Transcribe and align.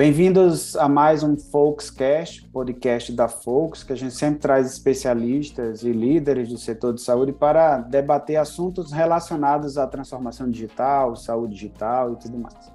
bem-vindos 0.00 0.76
a 0.76 0.88
mais 0.88 1.22
um 1.22 1.36
Folkscast, 1.36 2.48
podcast 2.48 3.12
da 3.12 3.28
Folks, 3.28 3.82
que 3.82 3.92
a 3.92 3.96
gente 3.96 4.14
sempre 4.14 4.40
traz 4.40 4.66
especialistas 4.66 5.82
e 5.82 5.92
líderes 5.92 6.48
do 6.48 6.56
setor 6.56 6.94
de 6.94 7.02
saúde 7.02 7.34
para 7.34 7.76
debater 7.76 8.36
assuntos 8.36 8.92
relacionados 8.92 9.76
à 9.76 9.86
transformação 9.86 10.50
digital, 10.50 11.14
saúde 11.16 11.52
digital 11.52 12.14
e 12.14 12.16
tudo 12.16 12.38
mais. 12.38 12.72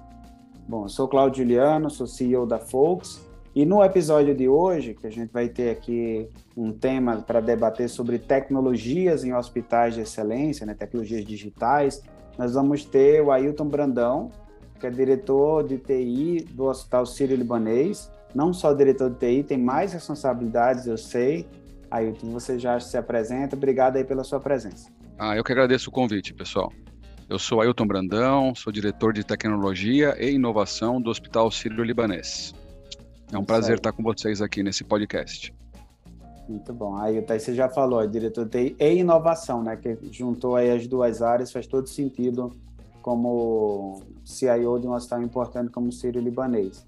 Bom, 0.68 0.84
eu 0.84 0.88
sou 0.88 1.08
Claudio 1.08 1.42
Juliano, 1.42 1.90
sou 1.90 2.06
CEO 2.06 2.46
da 2.46 2.60
Folks, 2.60 3.20
e 3.56 3.66
no 3.66 3.82
episódio 3.82 4.32
de 4.32 4.48
hoje, 4.48 4.94
que 4.94 5.08
a 5.08 5.10
gente 5.10 5.32
vai 5.32 5.48
ter 5.48 5.70
aqui 5.70 6.28
um 6.56 6.70
tema 6.70 7.16
para 7.22 7.40
debater 7.40 7.88
sobre 7.88 8.20
tecnologias 8.20 9.24
em 9.24 9.34
hospitais 9.34 9.94
de 9.94 10.02
excelência, 10.02 10.64
né, 10.64 10.74
tecnologias 10.74 11.24
digitais, 11.24 12.04
nós 12.38 12.54
vamos 12.54 12.84
ter 12.84 13.20
o 13.20 13.32
Ailton 13.32 13.66
Brandão, 13.66 14.30
que 14.78 14.86
é 14.86 14.90
diretor 14.90 15.66
de 15.66 15.78
TI 15.78 16.46
do 16.52 16.64
Hospital 16.64 17.06
Sírio-Libanês. 17.06 18.10
Não 18.34 18.52
só 18.52 18.72
diretor 18.72 19.10
de 19.10 19.18
TI, 19.18 19.42
tem 19.42 19.58
mais 19.58 19.92
responsabilidades, 19.92 20.86
eu 20.86 20.96
sei. 20.96 21.48
Ailton, 21.90 22.30
você 22.30 22.58
já 22.58 22.78
se 22.78 22.96
apresenta. 22.96 23.56
Obrigado 23.56 23.96
aí 23.96 24.04
pela 24.04 24.24
sua 24.24 24.40
presença. 24.40 24.90
Ah, 25.18 25.36
eu 25.36 25.42
que 25.42 25.52
agradeço 25.52 25.88
o 25.88 25.92
convite, 25.92 26.34
pessoal. 26.34 26.70
Eu 27.28 27.38
sou 27.38 27.60
Ailton 27.60 27.86
Brandão, 27.86 28.54
sou 28.54 28.72
diretor 28.72 29.12
de 29.12 29.24
tecnologia 29.24 30.14
e 30.18 30.32
inovação 30.32 31.00
do 31.00 31.10
Hospital 31.10 31.50
Sírio-Libanês. 31.50 32.54
É 33.32 33.36
um 33.36 33.40
Isso 33.40 33.46
prazer 33.46 33.70
aí. 33.72 33.76
estar 33.76 33.92
com 33.92 34.02
vocês 34.02 34.40
aqui 34.40 34.62
nesse 34.62 34.84
podcast. 34.84 35.52
Muito 36.48 36.72
bom. 36.72 36.96
Aí, 36.96 37.20
você 37.20 37.54
já 37.54 37.68
falou, 37.68 38.06
diretor 38.06 38.44
de 38.44 38.70
TI 38.70 38.76
e 38.78 38.98
inovação, 38.98 39.62
né? 39.62 39.76
Que 39.76 39.98
juntou 40.12 40.54
aí 40.54 40.70
as 40.70 40.86
duas 40.86 41.22
áreas, 41.22 41.50
faz 41.50 41.66
todo 41.66 41.88
sentido 41.88 42.52
como 43.06 44.02
CIO 44.24 44.80
de 44.80 44.88
um 44.88 44.92
hospital 44.92 45.22
importante 45.22 45.70
como 45.70 45.90
o 45.90 45.92
Sírio 45.92 46.20
Libanês. 46.20 46.84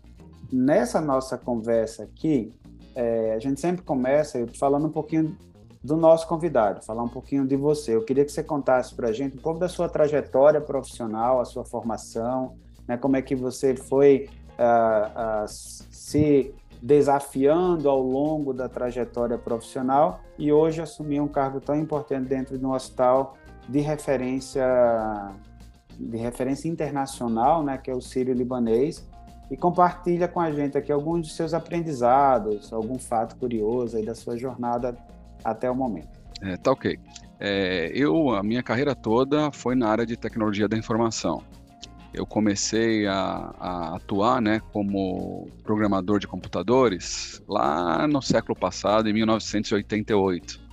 Nessa 0.53 1.01
nossa 1.01 1.39
conversa 1.39 2.03
aqui, 2.03 2.53
é, 2.93 3.35
a 3.35 3.39
gente 3.39 3.61
sempre 3.61 3.85
começa 3.85 4.45
falando 4.59 4.89
um 4.89 4.91
pouquinho 4.91 5.39
do 5.81 5.97
nosso 5.97 6.27
convidado, 6.27 6.85
falar 6.85 7.05
um 7.05 7.09
pouquinho 7.09 7.47
de 7.47 7.55
você. 7.55 7.95
Eu 7.95 8.05
queria 8.05 8.25
que 8.25 8.33
você 8.33 8.43
contasse 8.43 8.97
para 8.97 9.11
a 9.11 9.13
gente 9.13 9.37
um 9.37 9.41
pouco 9.41 9.61
da 9.61 9.69
sua 9.69 9.89
trajetória 9.89 10.61
profissional, 10.61 11.41
a 11.41 11.45
sua 11.45 11.65
formação, 11.65 12.57
né, 12.89 12.97
como 12.97 13.17
é 13.17 13.23
que 13.23 13.37
você 13.37 13.77
foi 13.77 14.29
uh, 14.59 15.45
uh, 15.45 15.49
se 15.49 16.53
desafiando 16.83 17.89
ao 17.89 18.03
longo 18.03 18.53
da 18.53 18.69
trajetória 18.69 19.39
profissional 19.39 20.19
e 20.37 20.53
hoje 20.53 20.83
assumir 20.83 21.21
um 21.21 21.29
cargo 21.29 21.61
tão 21.61 21.77
importante 21.77 22.27
dentro 22.27 22.59
de 22.59 22.67
um 22.67 22.73
hospital 22.73 23.37
de 23.69 23.79
referência 23.79 24.65
de 25.99 26.17
referência 26.17 26.69
internacional, 26.69 27.63
né, 27.63 27.77
que 27.77 27.91
é 27.91 27.95
o 27.95 28.01
Sírio 28.01 28.33
Libanês, 28.33 29.07
e 29.51 29.57
compartilha 29.57 30.29
com 30.29 30.41
a 30.41 30.53
gente 30.53 30.77
aqui 30.77 30.93
alguns 30.93 31.23
dos 31.23 31.37
seus 31.37 31.55
aprendizados, 31.55 32.73
algum 32.73 32.99
fato 32.99 33.37
curioso 33.37 33.97
aí 33.97 34.05
da 34.05 34.15
sua 34.15 34.37
jornada 34.37 34.97
até 35.43 35.71
o 35.71 35.75
momento. 35.75 36.19
É, 36.43 36.57
tá 36.57 36.71
ok. 36.71 36.99
É, 37.41 37.91
eu, 37.95 38.31
a 38.35 38.43
minha 38.43 38.63
carreira 38.63 38.95
toda 38.95 39.51
foi 39.51 39.75
na 39.75 39.89
área 39.89 40.05
de 40.05 40.17
tecnologia 40.17 40.69
da 40.69 40.77
informação. 40.77 41.43
Eu 42.13 42.27
comecei 42.27 43.07
a, 43.07 43.55
a 43.59 43.97
atuar 43.97 44.41
né, 44.41 44.61
como 44.73 45.49
programador 45.63 46.19
de 46.19 46.27
computadores 46.27 47.43
lá 47.49 48.07
no 48.07 48.21
século 48.21 48.57
passado, 48.59 49.09
em 49.09 49.13
1988 49.13 50.68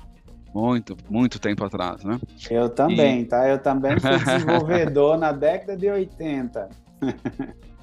muito, 0.56 0.96
muito 1.10 1.38
tempo 1.38 1.66
atrás, 1.66 2.02
né? 2.06 2.18
Eu 2.50 2.70
também, 2.70 3.22
e... 3.22 3.26
tá? 3.26 3.46
Eu 3.46 3.60
também 3.60 4.00
fui 4.00 4.18
desenvolvedor 4.24 5.18
na 5.18 5.34
década 5.34 5.76
de 5.76 5.90
80. 5.90 6.70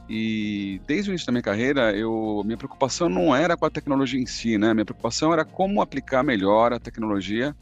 E 0.09 0.81
desde 0.87 1.11
o 1.11 1.12
início 1.12 1.27
da 1.27 1.33
minha 1.33 1.43
carreira, 1.43 1.95
eu, 1.95 2.41
minha 2.47 2.56
preocupação 2.56 3.11
não 3.11 3.37
era 3.37 3.59
com 3.59 3.67
a 3.67 3.70
tecnologia 3.70 4.19
em 4.19 4.25
si, 4.25 4.56
né? 4.56 4.72
Minha 4.72 4.87
preocupação 4.87 5.34
era 5.34 5.44
como 5.44 5.83
aplicar 5.83 6.22
melhor 6.22 6.72
a 6.72 6.81
tecnologia 6.81 7.55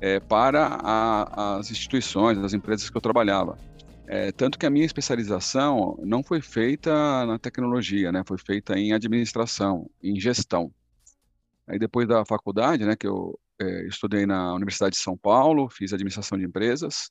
é, 0.00 0.18
para 0.18 0.66
a, 0.66 1.58
as 1.58 1.70
instituições, 1.70 2.38
as 2.38 2.54
empresas 2.54 2.88
que 2.88 2.96
eu 2.96 3.00
trabalhava. 3.00 3.58
É, 4.06 4.32
tanto 4.32 4.58
que 4.58 4.64
a 4.64 4.70
minha 4.70 4.86
especialização 4.86 5.98
não 6.02 6.22
foi 6.22 6.40
feita 6.40 7.26
na 7.26 7.38
tecnologia, 7.38 8.10
né? 8.10 8.22
Foi 8.26 8.38
feita 8.38 8.78
em 8.78 8.94
administração, 8.94 9.90
em 10.02 10.18
gestão. 10.18 10.72
Aí 11.66 11.78
depois 11.78 12.08
da 12.08 12.24
faculdade, 12.24 12.86
né, 12.86 12.94
que 12.96 13.06
eu 13.06 13.38
é, 13.60 13.86
estudei 13.86 14.26
na 14.26 14.54
Universidade 14.54 14.96
de 14.96 15.02
São 15.02 15.16
Paulo, 15.16 15.68
fiz 15.68 15.92
administração 15.92 16.38
de 16.38 16.44
empresas. 16.44 17.10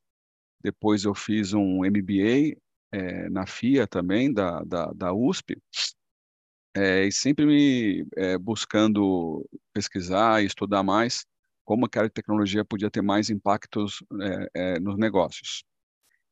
Depois 0.63 1.03
eu 1.03 1.13
fiz 1.13 1.53
um 1.53 1.79
MBA 1.79 2.57
é, 2.91 3.29
na 3.29 3.45
FIA 3.45 3.87
também, 3.87 4.33
da, 4.33 4.63
da, 4.63 4.91
da 4.93 5.13
USP. 5.13 5.57
É, 6.75 7.05
e 7.05 7.11
sempre 7.11 7.45
me 7.45 8.05
é, 8.17 8.37
buscando 8.37 9.47
pesquisar 9.73 10.43
e 10.43 10.45
estudar 10.45 10.83
mais 10.83 11.25
como 11.63 11.89
que 11.89 11.97
a 11.97 12.09
tecnologia 12.09 12.63
podia 12.63 12.91
ter 12.91 13.01
mais 13.01 13.29
impactos 13.29 14.03
é, 14.21 14.75
é, 14.75 14.79
nos 14.79 14.97
negócios. 14.97 15.63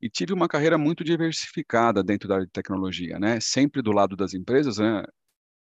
E 0.02 0.10
tive 0.10 0.34
uma 0.34 0.48
carreira 0.48 0.78
muito 0.78 1.04
diversificada 1.04 2.04
dentro 2.04 2.28
da 2.28 2.36
área 2.36 2.46
de 2.46 2.52
tecnologia, 2.52 3.18
né? 3.20 3.40
Sempre 3.40 3.82
do 3.82 3.92
lado 3.92 4.16
das 4.16 4.34
empresas, 4.34 4.78
né? 4.78 5.04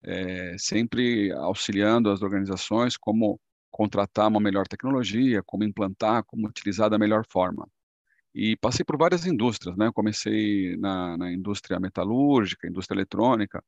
É, 0.04 0.56
sempre 0.58 1.32
auxiliando 1.32 2.10
as 2.10 2.22
organizações 2.22 2.96
como 2.96 3.40
contratar 3.76 4.28
uma 4.28 4.40
melhor 4.40 4.66
tecnologia, 4.66 5.42
como 5.42 5.62
implantar, 5.62 6.24
como 6.24 6.48
utilizar 6.48 6.88
da 6.88 6.98
melhor 6.98 7.26
forma. 7.28 7.68
E 8.34 8.56
passei 8.56 8.82
por 8.86 8.96
várias 8.96 9.26
indústrias, 9.26 9.76
né? 9.76 9.90
comecei 9.92 10.78
na, 10.78 11.18
na 11.18 11.30
indústria 11.30 11.78
metalúrgica, 11.78 12.66
indústria 12.66 12.96
eletrônica, 12.96 13.62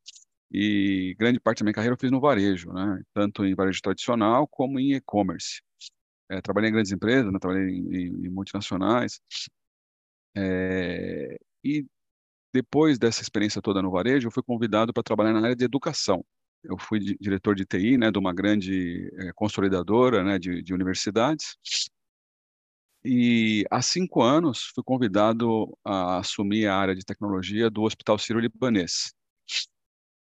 e 0.51 1.15
grande 1.19 1.39
parte 1.39 1.59
da 1.59 1.65
minha 1.65 1.75
carreira 1.75 1.95
eu 1.95 2.01
fiz 2.01 2.11
no 2.11 2.23
varejo, 2.23 2.73
né? 2.73 3.03
Tanto 3.13 3.45
em 3.45 3.55
varejo 3.55 3.83
tradicional 3.83 4.49
como 4.49 4.81
em 4.81 4.95
e-commerce. 4.95 5.61
É, 6.31 6.41
trabalhei 6.41 6.71
em 6.71 6.73
grandes 6.73 6.93
empresas, 6.93 7.31
né? 7.31 7.39
trabalhei 7.39 7.69
em, 7.69 8.27
em 8.27 8.31
multinacionais. 8.31 9.21
É, 10.35 11.39
e 11.63 11.87
depois 12.55 12.99
dessa 12.99 13.21
experiência 13.21 13.61
toda 13.61 13.83
no 13.83 13.91
varejo, 13.91 14.29
eu 14.29 14.33
fui 14.33 14.43
convidado 14.43 14.91
para 14.91 15.03
trabalhar 15.03 15.35
na 15.35 15.41
área 15.41 15.57
de 15.57 15.65
educação 15.67 16.25
eu 16.65 16.77
fui 16.79 17.01
diretor 17.21 17.55
de 17.55 17.65
TI, 17.65 17.97
né, 17.97 18.11
de 18.11 18.19
uma 18.19 18.35
grande 18.35 19.11
é, 19.19 19.33
consolidadora, 19.35 20.25
né, 20.25 20.39
de, 20.39 20.63
de, 20.63 20.75
universidades. 20.75 21.57
E 23.05 23.65
há 23.71 23.81
cinco 23.81 24.23
anos 24.23 24.71
fui 24.75 24.83
convidado 24.85 25.77
a 25.85 26.19
assumir 26.19 26.67
a 26.67 26.77
área 26.77 26.95
de 26.95 27.05
tecnologia 27.05 27.71
do 27.71 27.83
Hospital 27.83 28.19
Sírio-Libanês. 28.19 29.13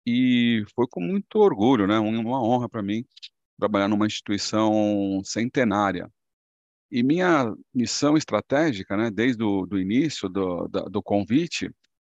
E 0.05 0.63
foi 0.75 0.87
com 0.89 1.01
muito 1.01 1.35
orgulho, 1.39 1.87
né, 1.87 1.99
uma 1.99 2.41
honra 2.41 2.69
para 2.69 2.83
mim 2.83 3.05
trabalhar 3.57 3.87
numa 3.87 4.05
instituição 4.05 5.21
centenária. 5.23 6.11
E 6.91 7.03
minha 7.03 7.53
missão 7.73 8.15
estratégica, 8.15 8.95
né, 8.95 9.11
desde 9.11 9.43
o 9.43 9.65
do 9.65 9.79
início 9.79 10.29
do, 10.29 10.67
do 10.67 11.03
convite, 11.03 11.69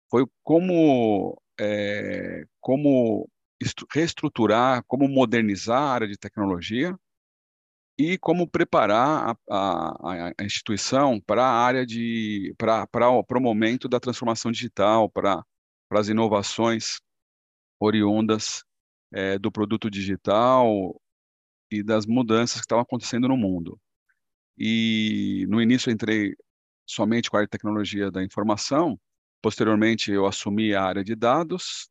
foi 0.09 0.25
como 0.43 1.39
é, 1.59 2.43
como 2.59 3.29
reestruturar, 3.93 4.83
como 4.87 5.07
modernizar 5.07 5.81
a 5.81 5.93
área 5.93 6.07
de 6.07 6.17
tecnologia 6.17 6.97
e 7.97 8.17
como 8.17 8.47
preparar 8.47 9.37
a, 9.49 10.27
a, 10.27 10.33
a 10.37 10.43
instituição 10.43 11.19
para 11.21 11.43
a 11.45 11.51
área 11.51 11.85
de 11.85 12.53
para, 12.57 13.09
o 13.09 13.23
momento 13.39 13.87
da 13.87 13.99
transformação 13.99 14.51
digital, 14.51 15.09
para 15.09 15.43
as 15.91 16.09
inovações 16.09 16.99
oriundas 17.79 18.63
é, 19.13 19.39
do 19.39 19.51
produto 19.51 19.89
digital 19.89 20.99
e 21.71 21.81
das 21.81 22.05
mudanças 22.05 22.55
que 22.57 22.65
estavam 22.65 22.83
acontecendo 22.83 23.27
no 23.27 23.37
mundo. 23.37 23.79
E 24.57 25.45
no 25.49 25.61
início 25.61 25.89
eu 25.89 25.93
entrei 25.93 26.35
somente 26.85 27.29
com 27.29 27.37
a 27.37 27.39
área 27.39 27.47
de 27.47 27.51
tecnologia 27.51 28.11
da 28.11 28.23
informação, 28.23 28.99
posteriormente 29.41 30.11
eu 30.11 30.25
assumi 30.25 30.73
a 30.73 30.83
área 30.83 31.03
de 31.03 31.15
dados 31.15 31.89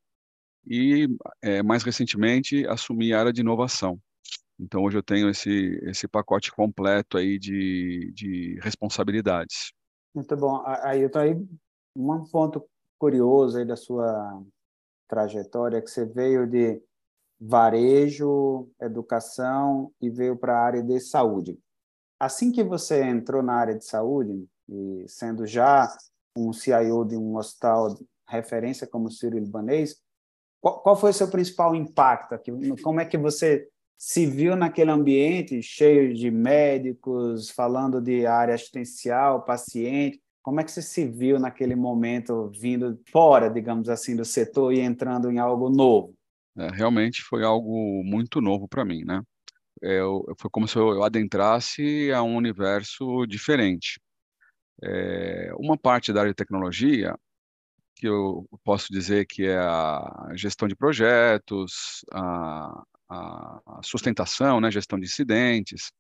e 0.67 1.09
é, 1.43 1.63
mais 1.63 1.83
recentemente 1.83 2.67
assumi 2.67 3.13
a 3.13 3.21
área 3.21 3.33
de 3.33 3.41
inovação. 3.41 3.99
Então 4.59 4.83
hoje 4.83 4.97
eu 4.97 5.03
tenho 5.03 5.29
esse 5.29 5.81
esse 5.83 6.07
pacote 6.07 6.53
completo 6.53 7.19
aí 7.19 7.39
de, 7.39 8.13
de 8.15 8.59
responsabilidades. 8.63 9.73
Muito 10.15 10.37
bom. 10.37 10.63
Aí 10.65 11.03
eu 11.03 11.11
tô 11.11 11.19
aí 11.19 11.35
um 11.97 12.25
ponto 12.25 12.65
curioso 12.99 13.59
aí 13.59 13.65
da 13.65 13.77
sua 13.77 14.43
trajetória 15.09 15.83
que 15.83 15.91
você 15.91 16.05
veio 16.05 16.47
de 16.47 16.81
varejo, 17.41 18.71
educação 18.81 19.93
e 20.01 20.09
veio 20.09 20.37
para 20.37 20.57
a 20.57 20.65
área 20.65 20.83
de 20.83 21.01
saúde. 21.01 21.59
Assim 22.19 22.53
que 22.53 22.63
você 22.63 23.03
entrou 23.03 23.43
na 23.43 23.55
área 23.55 23.77
de 23.77 23.85
saúde 23.85 24.47
e 24.69 25.05
sendo 25.09 25.47
já 25.47 25.95
um 26.37 26.53
CIO 26.53 27.05
de 27.05 27.17
um 27.17 27.37
hospital 27.37 27.95
referência 28.27 28.87
como 28.87 29.09
o 29.09 29.11
Sírio 29.11 29.39
Libanês, 29.39 30.01
qual, 30.65 30.81
qual 30.81 30.97
foi 30.97 31.11
o 31.11 31.13
seu 31.13 31.29
principal 31.29 31.75
impacto 31.75 32.35
aqui? 32.35 32.51
Como 32.83 32.99
é 32.99 33.05
que 33.05 33.19
você 33.19 33.69
se 33.99 34.25
viu 34.25 34.57
naquele 34.57 34.91
ambiente 34.91 35.63
cheio 35.63 36.15
de 36.15 36.31
médicos, 36.31 37.51
falando 37.51 38.01
de 38.01 38.25
área 38.25 38.55
assistencial, 38.55 39.45
paciente? 39.45 40.23
Como 40.43 40.61
é 40.61 40.65
que 40.65 40.73
você 40.73 40.81
se 40.81 41.07
viu 41.07 41.39
naquele 41.39 41.77
momento 41.77 42.51
vindo 42.59 42.99
fora, 43.13 43.51
digamos 43.51 43.91
assim, 43.91 44.17
do 44.17 44.25
setor 44.25 44.73
e 44.73 44.81
entrando 44.81 45.31
em 45.31 45.39
algo 45.39 45.69
novo? 45.69 46.15
É, 46.57 46.69
realmente 46.69 47.21
foi 47.21 47.45
algo 47.45 48.03
muito 48.03 48.41
novo 48.41 48.67
para 48.67 48.87
mim, 48.87 49.05
né? 49.05 49.21
É, 49.83 50.01
eu, 50.01 50.25
foi 50.39 50.51
como 50.51 50.67
se 50.67 50.77
eu 50.77 51.03
adentrasse 51.03 52.11
a 52.11 52.23
um 52.23 52.37
universo 52.37 53.27
diferente. 53.27 54.01
É, 54.83 55.53
uma 55.59 55.77
parte 55.77 56.11
da 56.11 56.21
área 56.21 56.33
de 56.33 56.37
tecnologia, 56.37 57.15
que 57.95 58.07
eu 58.09 58.49
posso 58.65 58.93
dizer 58.93 59.27
que 59.27 59.45
é 59.45 59.59
a 59.59 60.33
gestão 60.35 60.69
de 60.69 60.77
projetos, 60.77 62.05
a, 62.13 62.85
a 63.09 63.81
sustentação, 63.83 64.61
né, 64.61 64.71
gestão 64.71 64.99
de 64.99 65.07
incidentes, 65.07 65.93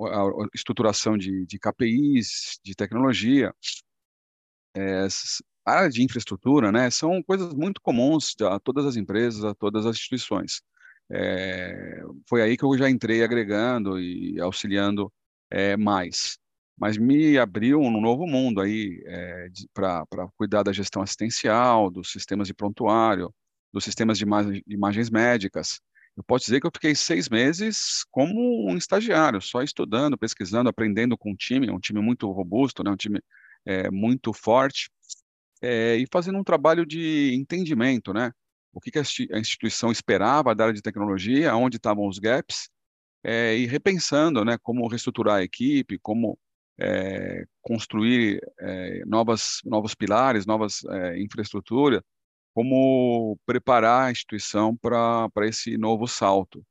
a 0.00 0.24
estruturação 0.54 1.16
de, 1.18 1.46
de 1.46 1.58
KPIs, 1.58 2.58
de 2.62 2.74
tecnologia, 2.74 3.52
é, 4.76 5.06
a 5.66 5.72
área 5.72 5.90
de 5.90 6.02
infraestrutura, 6.02 6.70
né, 6.72 6.90
são 6.90 7.22
coisas 7.22 7.52
muito 7.54 7.80
comuns 7.80 8.34
a 8.42 8.58
todas 8.60 8.84
as 8.86 8.96
empresas, 8.96 9.44
a 9.44 9.54
todas 9.54 9.86
as 9.86 9.96
instituições. 9.96 10.62
É, 11.10 12.02
foi 12.28 12.42
aí 12.42 12.56
que 12.56 12.64
eu 12.64 12.76
já 12.78 12.88
entrei 12.88 13.22
agregando 13.22 14.00
e 14.00 14.40
auxiliando 14.40 15.12
é, 15.50 15.76
mais. 15.76 16.38
Mas 16.76 16.96
me 16.96 17.38
abriu 17.38 17.80
um 17.80 18.00
novo 18.00 18.26
mundo 18.26 18.60
aí 18.60 19.02
é, 19.06 19.46
para 19.72 20.04
cuidar 20.36 20.62
da 20.62 20.72
gestão 20.72 21.02
assistencial, 21.02 21.90
dos 21.90 22.10
sistemas 22.10 22.48
de 22.48 22.54
prontuário, 22.54 23.32
dos 23.72 23.84
sistemas 23.84 24.18
de 24.18 24.24
imagens 24.66 25.10
médicas. 25.10 25.80
Eu 26.16 26.22
posso 26.24 26.44
dizer 26.44 26.60
que 26.60 26.66
eu 26.66 26.70
fiquei 26.72 26.94
seis 26.94 27.28
meses 27.28 28.04
como 28.10 28.70
um 28.70 28.76
estagiário, 28.76 29.40
só 29.40 29.62
estudando, 29.62 30.18
pesquisando, 30.18 30.68
aprendendo 30.68 31.18
com 31.18 31.32
um 31.32 31.36
time, 31.36 31.70
um 31.70 31.80
time 31.80 32.00
muito 32.00 32.30
robusto, 32.30 32.84
né, 32.84 32.90
um 32.90 32.96
time 32.96 33.20
é, 33.66 33.90
muito 33.90 34.32
forte, 34.32 34.90
é, 35.62 35.96
e 35.96 36.06
fazendo 36.12 36.38
um 36.38 36.44
trabalho 36.44 36.84
de 36.86 37.34
entendimento, 37.34 38.12
né? 38.12 38.32
O 38.72 38.80
que, 38.80 38.90
que 38.90 38.98
a 38.98 39.38
instituição 39.38 39.90
esperava 39.90 40.54
da 40.54 40.64
área 40.64 40.74
de 40.74 40.82
tecnologia, 40.82 41.54
onde 41.54 41.76
estavam 41.76 42.06
os 42.06 42.18
gaps, 42.18 42.68
é, 43.24 43.56
e 43.56 43.66
repensando, 43.66 44.44
né? 44.44 44.58
Como 44.62 44.86
reestruturar 44.86 45.36
a 45.36 45.42
equipe, 45.42 45.98
como 45.98 46.38
é, 46.78 47.44
construir 47.62 48.40
é, 48.60 49.04
novas, 49.06 49.60
novos 49.64 49.94
pilares, 49.94 50.46
novas 50.46 50.84
é, 50.84 51.20
infraestrutura, 51.20 52.04
como 52.54 53.38
preparar 53.46 54.08
a 54.08 54.10
instituição 54.10 54.76
para 54.76 55.30
esse 55.46 55.76
novo 55.76 56.06
salto, 56.06 56.64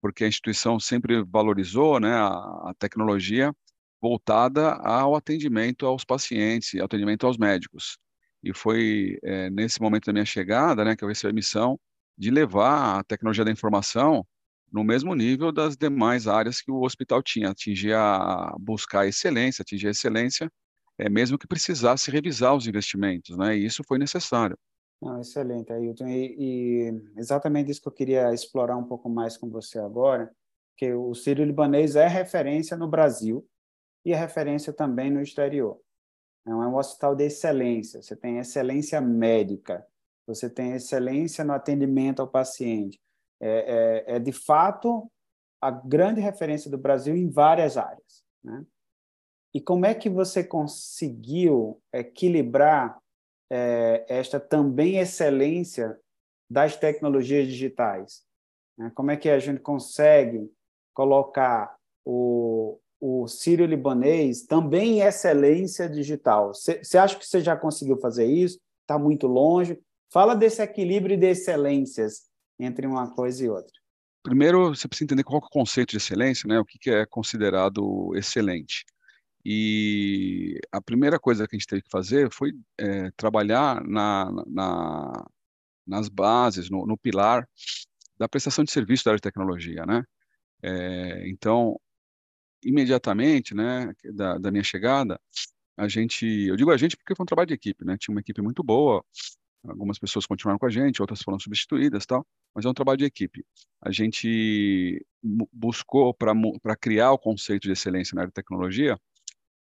porque 0.00 0.24
a 0.24 0.28
instituição 0.28 0.80
sempre 0.80 1.22
valorizou 1.24 2.00
né, 2.00 2.12
a, 2.12 2.28
a 2.28 2.74
tecnologia 2.78 3.52
voltada 4.00 4.72
ao 4.74 5.14
atendimento 5.16 5.86
aos 5.86 6.04
pacientes, 6.04 6.80
atendimento 6.80 7.26
aos 7.26 7.36
médicos. 7.36 7.98
E 8.42 8.54
foi 8.54 9.18
é, 9.22 9.50
nesse 9.50 9.80
momento 9.80 10.06
da 10.06 10.12
minha 10.12 10.24
chegada 10.24 10.84
né, 10.84 10.96
que 10.96 11.04
eu 11.04 11.08
recebi 11.08 11.30
a 11.30 11.34
missão 11.34 11.78
de 12.16 12.30
levar 12.30 12.98
a 12.98 13.04
tecnologia 13.04 13.44
da 13.44 13.50
informação 13.50 14.24
no 14.72 14.84
mesmo 14.84 15.14
nível 15.14 15.50
das 15.50 15.76
demais 15.76 16.26
áreas 16.26 16.60
que 16.60 16.70
o 16.70 16.82
hospital 16.82 17.22
tinha, 17.22 17.50
atingir 17.50 17.94
a 17.94 18.54
buscar 18.60 19.06
excelência, 19.06 19.62
atingir 19.62 19.88
a 19.88 19.90
excelência, 19.90 20.50
é, 20.98 21.08
mesmo 21.08 21.38
que 21.38 21.46
precisasse 21.46 22.10
revisar 22.10 22.54
os 22.54 22.66
investimentos, 22.66 23.36
né? 23.36 23.56
E 23.56 23.64
isso 23.64 23.82
foi 23.86 23.98
necessário. 23.98 24.58
Não, 25.00 25.20
excelente, 25.20 25.72
Ailton. 25.72 26.08
E, 26.08 26.36
e, 26.38 27.02
exatamente 27.16 27.70
isso 27.70 27.80
que 27.80 27.88
eu 27.88 27.92
queria 27.92 28.34
explorar 28.34 28.76
um 28.76 28.84
pouco 28.84 29.08
mais 29.08 29.36
com 29.36 29.48
você 29.48 29.78
agora, 29.78 30.30
que 30.76 30.92
o 30.92 31.14
Sírio-Libanês 31.14 31.96
é 31.96 32.06
referência 32.06 32.76
no 32.76 32.88
Brasil 32.88 33.46
e 34.04 34.12
é 34.12 34.16
referência 34.16 34.72
também 34.72 35.10
no 35.10 35.20
exterior. 35.20 35.80
É 36.46 36.50
um 36.50 36.76
hospital 36.76 37.14
de 37.14 37.24
excelência, 37.24 38.02
você 38.02 38.16
tem 38.16 38.38
excelência 38.38 39.00
médica, 39.00 39.86
você 40.26 40.48
tem 40.48 40.72
excelência 40.72 41.44
no 41.44 41.52
atendimento 41.52 42.20
ao 42.20 42.28
paciente. 42.28 43.00
É, 43.40 44.04
é, 44.08 44.16
é 44.16 44.18
de 44.18 44.32
fato 44.32 45.10
a 45.60 45.70
grande 45.70 46.20
referência 46.20 46.70
do 46.70 46.78
Brasil 46.78 47.16
em 47.16 47.28
várias 47.28 47.76
áreas. 47.76 48.24
Né? 48.42 48.64
E 49.54 49.60
como 49.60 49.86
é 49.86 49.94
que 49.94 50.08
você 50.08 50.44
conseguiu 50.44 51.80
equilibrar 51.92 52.98
é, 53.50 54.04
esta 54.08 54.38
também 54.38 54.98
excelência 54.98 55.98
das 56.50 56.76
tecnologias 56.76 57.46
digitais? 57.46 58.24
Né? 58.76 58.92
Como 58.94 59.10
é 59.10 59.16
que 59.16 59.28
a 59.28 59.38
gente 59.38 59.60
consegue 59.60 60.50
colocar 60.94 61.76
o, 62.04 62.78
o 63.00 63.26
sírio-libanês 63.26 64.44
também 64.46 64.98
em 64.98 65.00
excelência 65.00 65.88
digital? 65.88 66.52
Você 66.54 66.98
acha 66.98 67.18
que 67.18 67.26
você 67.26 67.40
já 67.40 67.56
conseguiu 67.56 67.98
fazer 67.98 68.26
isso? 68.26 68.60
Está 68.82 68.98
muito 68.98 69.26
longe? 69.26 69.80
Fala 70.12 70.34
desse 70.34 70.62
equilíbrio 70.62 71.16
de 71.16 71.26
excelências 71.26 72.27
entre 72.58 72.86
uma 72.86 73.10
coisa 73.10 73.44
e 73.44 73.48
outra. 73.48 73.72
Primeiro, 74.22 74.74
você 74.74 74.88
precisa 74.88 75.06
entender 75.06 75.24
qual 75.24 75.40
é 75.40 75.44
o 75.44 75.48
conceito 75.48 75.90
de 75.90 75.96
excelência, 75.96 76.46
né? 76.46 76.58
o 76.58 76.64
que, 76.64 76.90
é 76.90 77.06
considerado 77.06 78.14
excelente. 78.14 78.84
E 79.44 80.60
a 80.72 80.80
primeira 80.80 81.18
coisa 81.18 81.46
que 81.46 81.56
a 81.56 81.58
gente 81.58 81.66
teve 81.66 81.82
que 81.82 81.90
fazer 81.90 82.30
foi 82.32 82.52
é, 82.76 83.10
trabalhar 83.12 83.82
na, 83.86 84.30
na, 84.46 85.26
nas 85.86 86.08
bases, 86.08 86.68
no, 86.68 86.84
no, 86.84 86.98
pilar 86.98 87.48
da 88.18 88.28
prestação 88.28 88.64
de 88.64 88.72
serviço 88.72 89.04
da 89.04 89.12
área 89.12 89.18
de 89.18 89.22
tecnologia, 89.22 89.86
né? 89.86 90.04
É, 90.62 91.28
então, 91.28 91.80
imediatamente, 92.62 93.54
né, 93.54 93.92
da, 94.12 94.38
da, 94.38 94.50
minha 94.50 94.64
chegada, 94.64 95.20
a 95.76 95.88
gente, 95.88 96.26
eu 96.26 96.56
digo 96.56 96.72
a 96.72 96.76
gente 96.76 96.96
porque 96.96 97.14
foi 97.14 97.22
um 97.22 97.26
trabalho 97.26 97.48
de 97.48 97.54
equipe, 97.54 97.84
né? 97.84 97.96
Tinha 97.96 98.12
uma 98.14 98.20
equipe 98.20 98.42
muito 98.42 98.62
boa, 98.62 99.04
algumas 99.66 99.98
pessoas 99.98 100.26
continuaram 100.26 100.58
com 100.58 100.66
a 100.66 100.70
gente, 100.70 101.00
outras 101.00 101.22
foram 101.22 101.38
substituídas, 101.38 102.06
tal, 102.06 102.26
mas 102.54 102.64
é 102.64 102.68
um 102.68 102.74
trabalho 102.74 102.98
de 102.98 103.04
equipe. 103.04 103.44
A 103.82 103.90
gente 103.90 105.04
buscou 105.52 106.14
para 106.14 106.76
criar 106.76 107.12
o 107.12 107.18
conceito 107.18 107.62
de 107.62 107.72
excelência 107.72 108.14
na 108.14 108.22
área 108.22 108.30
de 108.30 108.34
tecnologia 108.34 108.98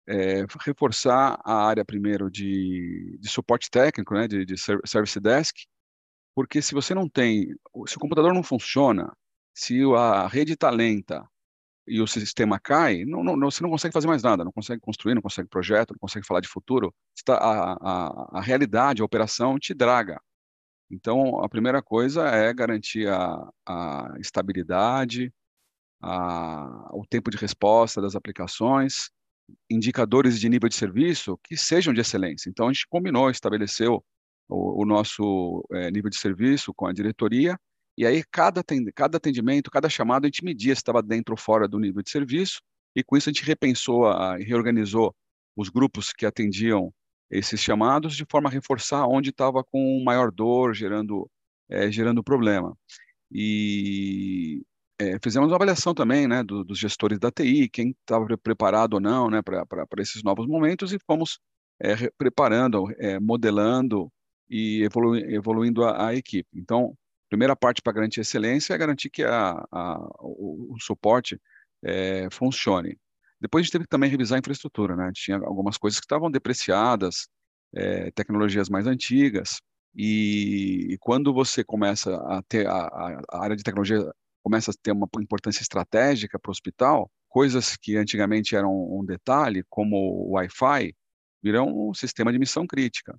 é, 0.07 0.45
reforçar 0.65 1.39
a 1.43 1.67
área 1.67 1.85
primeiro 1.85 2.29
de, 2.29 3.17
de 3.19 3.29
suporte 3.29 3.69
técnico, 3.69 4.13
né, 4.13 4.27
de, 4.27 4.45
de 4.45 4.55
service 4.57 5.19
desk, 5.19 5.55
porque 6.35 6.61
se 6.61 6.73
você 6.73 6.93
não 6.93 7.09
tem, 7.09 7.47
se 7.87 7.97
o 7.97 7.99
computador 7.99 8.33
não 8.33 8.43
funciona, 8.43 9.11
se 9.53 9.81
a 9.95 10.27
rede 10.27 10.53
está 10.53 10.69
lenta 10.69 11.27
e 11.87 12.01
o 12.01 12.07
sistema 12.07 12.59
cai, 12.59 13.03
não, 13.05 13.23
não, 13.23 13.51
você 13.51 13.63
não 13.63 13.69
consegue 13.69 13.93
fazer 13.93 14.07
mais 14.07 14.23
nada, 14.23 14.43
não 14.43 14.51
consegue 14.51 14.79
construir, 14.81 15.15
não 15.15 15.21
consegue 15.21 15.49
projeto, 15.49 15.91
não 15.91 15.99
consegue 15.99 16.25
falar 16.25 16.39
de 16.39 16.47
futuro. 16.47 16.93
Tá, 17.25 17.35
a, 17.35 17.73
a, 17.73 18.39
a 18.39 18.41
realidade, 18.41 19.01
a 19.01 19.05
operação 19.05 19.57
te 19.59 19.73
draga. 19.73 20.21
Então, 20.89 21.41
a 21.43 21.49
primeira 21.49 21.81
coisa 21.81 22.27
é 22.27 22.53
garantir 22.53 23.07
a, 23.07 23.49
a 23.65 24.13
estabilidade, 24.19 25.33
o 26.03 27.05
tempo 27.09 27.29
de 27.29 27.37
resposta 27.37 28.01
das 28.01 28.15
aplicações, 28.15 29.09
indicadores 29.69 30.39
de 30.39 30.49
nível 30.49 30.67
de 30.67 30.75
serviço 30.75 31.39
que 31.43 31.55
sejam 31.55 31.93
de 31.93 32.01
excelência. 32.01 32.49
Então, 32.49 32.67
a 32.67 32.73
gente 32.73 32.87
combinou, 32.87 33.29
estabeleceu 33.29 34.03
o, 34.49 34.83
o 34.83 34.85
nosso 34.85 35.65
é, 35.71 35.89
nível 35.91 36.09
de 36.09 36.17
serviço 36.17 36.73
com 36.73 36.87
a 36.87 36.93
diretoria, 36.93 37.57
e 38.01 38.05
aí 38.05 38.23
cada, 38.31 38.63
cada 38.95 39.17
atendimento, 39.17 39.69
cada 39.69 39.87
chamado, 39.87 40.25
a 40.25 40.27
gente 40.27 40.43
media 40.43 40.73
se 40.73 40.79
estava 40.79 41.03
dentro 41.03 41.33
ou 41.33 41.37
fora 41.37 41.67
do 41.67 41.77
nível 41.77 42.01
de 42.01 42.09
serviço, 42.09 42.59
e 42.95 43.03
com 43.03 43.15
isso 43.15 43.29
a 43.29 43.31
gente 43.31 43.45
repensou 43.45 44.11
e 44.39 44.43
reorganizou 44.43 45.15
os 45.55 45.69
grupos 45.69 46.11
que 46.11 46.25
atendiam 46.25 46.91
esses 47.29 47.59
chamados 47.61 48.15
de 48.15 48.25
forma 48.27 48.49
a 48.49 48.51
reforçar 48.51 49.05
onde 49.05 49.29
estava 49.29 49.63
com 49.63 50.03
maior 50.03 50.31
dor, 50.31 50.73
gerando, 50.73 51.29
é, 51.69 51.91
gerando 51.91 52.23
problema. 52.23 52.75
E 53.31 54.63
é, 54.99 55.19
fizemos 55.23 55.49
uma 55.49 55.55
avaliação 55.55 55.93
também 55.93 56.27
né, 56.27 56.43
do, 56.43 56.63
dos 56.63 56.79
gestores 56.79 57.19
da 57.19 57.29
TI, 57.29 57.69
quem 57.69 57.91
estava 57.91 58.25
preparado 58.35 58.95
ou 58.95 58.99
não 58.99 59.29
né, 59.29 59.43
para 59.43 59.85
esses 59.99 60.23
novos 60.23 60.47
momentos, 60.47 60.91
e 60.91 60.97
fomos 61.05 61.39
é, 61.79 62.09
preparando, 62.17 62.91
é, 62.97 63.19
modelando 63.19 64.11
e 64.49 64.81
evolu 64.83 65.15
evoluindo 65.17 65.83
a, 65.83 66.07
a, 66.07 66.15
equipe. 66.15 66.49
Então, 66.55 66.97
primeira 67.31 67.55
parte 67.55 67.81
para 67.81 67.93
garantir 67.93 68.19
excelência 68.19 68.73
é 68.73 68.77
garantir 68.77 69.09
que 69.09 69.23
a, 69.23 69.65
a, 69.71 69.99
o, 70.19 70.73
o, 70.73 70.79
suporte 70.81 71.39
é, 71.81 72.27
funcione. 72.29 72.99
Depois 73.39 73.61
a 73.61 73.63
gente 73.63 73.71
teve 73.71 73.85
que 73.85 73.89
também 73.89 74.09
revisar 74.09 74.35
a 74.35 74.39
infraestrutura, 74.39 74.97
né? 74.97 75.11
tinha 75.15 75.37
algumas 75.37 75.77
coisas 75.77 75.97
que 75.97 76.05
estavam 76.05 76.29
depreciadas, 76.29 77.29
é, 77.73 78.11
tecnologias 78.11 78.67
mais 78.67 78.85
antigas, 78.85 79.61
e, 79.95 80.87
e, 80.93 80.97
quando 80.99 81.33
você 81.33 81.63
começa 81.63 82.15
a 82.15 82.41
ter 82.43 82.67
a, 82.67 83.23
a, 83.29 83.43
área 83.43 83.55
de 83.55 83.63
tecnologia 83.63 83.99
começa 84.43 84.71
a 84.71 84.73
ter 84.81 84.91
uma 84.91 85.07
importância 85.19 85.61
estratégica 85.61 86.39
para 86.39 86.49
o 86.49 86.51
hospital, 86.51 87.09
coisas 87.29 87.77
que 87.77 87.95
antigamente 87.95 88.55
eram 88.55 88.71
um 88.73 89.05
detalhe, 89.05 89.63
como 89.69 89.95
o 89.95 90.31
Wi-Fi, 90.31 90.93
virão 91.43 91.89
um 91.89 91.93
sistema 91.93 92.31
de 92.31 92.39
missão 92.39 92.65
crítica. 92.65 93.17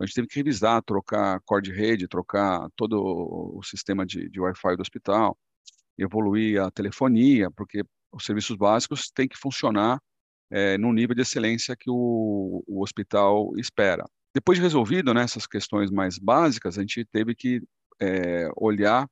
A 0.00 0.06
gente 0.06 0.14
teve 0.14 0.28
que 0.28 0.36
revisar, 0.36 0.82
trocar 0.82 1.40
core 1.44 1.62
de 1.62 1.72
rede, 1.72 2.08
trocar 2.08 2.68
todo 2.76 3.00
o 3.00 3.62
sistema 3.62 4.04
de, 4.04 4.28
de 4.28 4.40
Wi-Fi 4.40 4.76
do 4.76 4.82
hospital, 4.82 5.38
evoluir 5.96 6.60
a 6.60 6.70
telefonia, 6.70 7.50
porque 7.50 7.84
os 8.12 8.24
serviços 8.24 8.56
básicos 8.56 9.10
têm 9.14 9.28
que 9.28 9.38
funcionar 9.38 10.00
é, 10.50 10.76
no 10.76 10.92
nível 10.92 11.14
de 11.14 11.22
excelência 11.22 11.76
que 11.76 11.88
o, 11.88 12.62
o 12.66 12.82
hospital 12.82 13.52
espera. 13.56 14.04
Depois 14.34 14.58
de 14.58 14.62
resolvido 14.62 15.14
né, 15.14 15.22
essas 15.22 15.46
questões 15.46 15.90
mais 15.90 16.18
básicas, 16.18 16.78
a 16.78 16.80
gente 16.80 17.04
teve 17.04 17.34
que 17.34 17.62
é, 18.00 18.48
olhar 18.56 19.06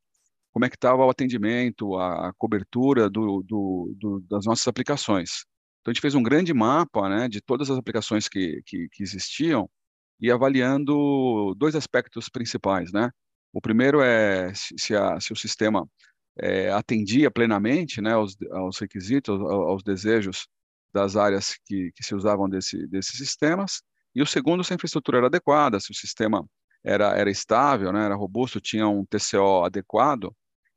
como 0.52 0.64
é 0.64 0.68
que 0.68 0.76
estava 0.76 1.04
o 1.04 1.10
atendimento, 1.10 1.96
a, 1.96 2.28
a 2.28 2.32
cobertura 2.34 3.08
do, 3.08 3.42
do, 3.42 3.94
do, 3.96 4.20
das 4.28 4.44
nossas 4.44 4.66
aplicações. 4.66 5.44
Então, 5.80 5.90
a 5.90 5.94
gente 5.94 6.00
fez 6.02 6.14
um 6.14 6.22
grande 6.22 6.52
mapa 6.52 7.08
né, 7.08 7.28
de 7.28 7.40
todas 7.40 7.70
as 7.70 7.78
aplicações 7.78 8.28
que, 8.28 8.60
que, 8.66 8.88
que 8.90 9.02
existiam 9.02 9.70
e 10.20 10.30
avaliando 10.30 11.54
dois 11.56 11.74
aspectos 11.74 12.28
principais. 12.28 12.92
Né? 12.92 13.10
O 13.52 13.60
primeiro 13.60 14.00
é 14.02 14.52
se, 14.54 14.94
a, 14.94 15.18
se 15.20 15.32
o 15.32 15.36
sistema 15.36 15.88
é, 16.38 16.70
atendia 16.70 17.30
plenamente 17.30 18.00
né, 18.00 18.12
aos, 18.12 18.36
aos 18.52 18.78
requisitos, 18.78 19.40
aos, 19.40 19.50
aos, 19.50 19.82
desejos 19.82 20.46
das 20.92 21.16
áreas 21.16 21.56
que, 21.64 21.90
que 21.94 22.04
se 22.04 22.14
usavam 22.14 22.48
desse, 22.48 22.86
desses 22.88 23.16
sistemas. 23.16 23.82
E 24.14 24.22
o 24.22 24.26
segundo, 24.26 24.64
se 24.64 24.72
a 24.72 24.76
infraestrutura 24.76 25.18
era 25.18 25.26
adequada, 25.26 25.78
se 25.80 25.90
o 25.90 25.94
sistema 25.94 26.44
era, 26.84 27.16
era 27.16 27.30
estável, 27.30 27.92
né, 27.92 28.04
era 28.04 28.14
robusto, 28.14 28.60
tinha 28.60 28.88
um 28.88 29.04
TCO 29.04 29.64
adequado, 29.64 30.34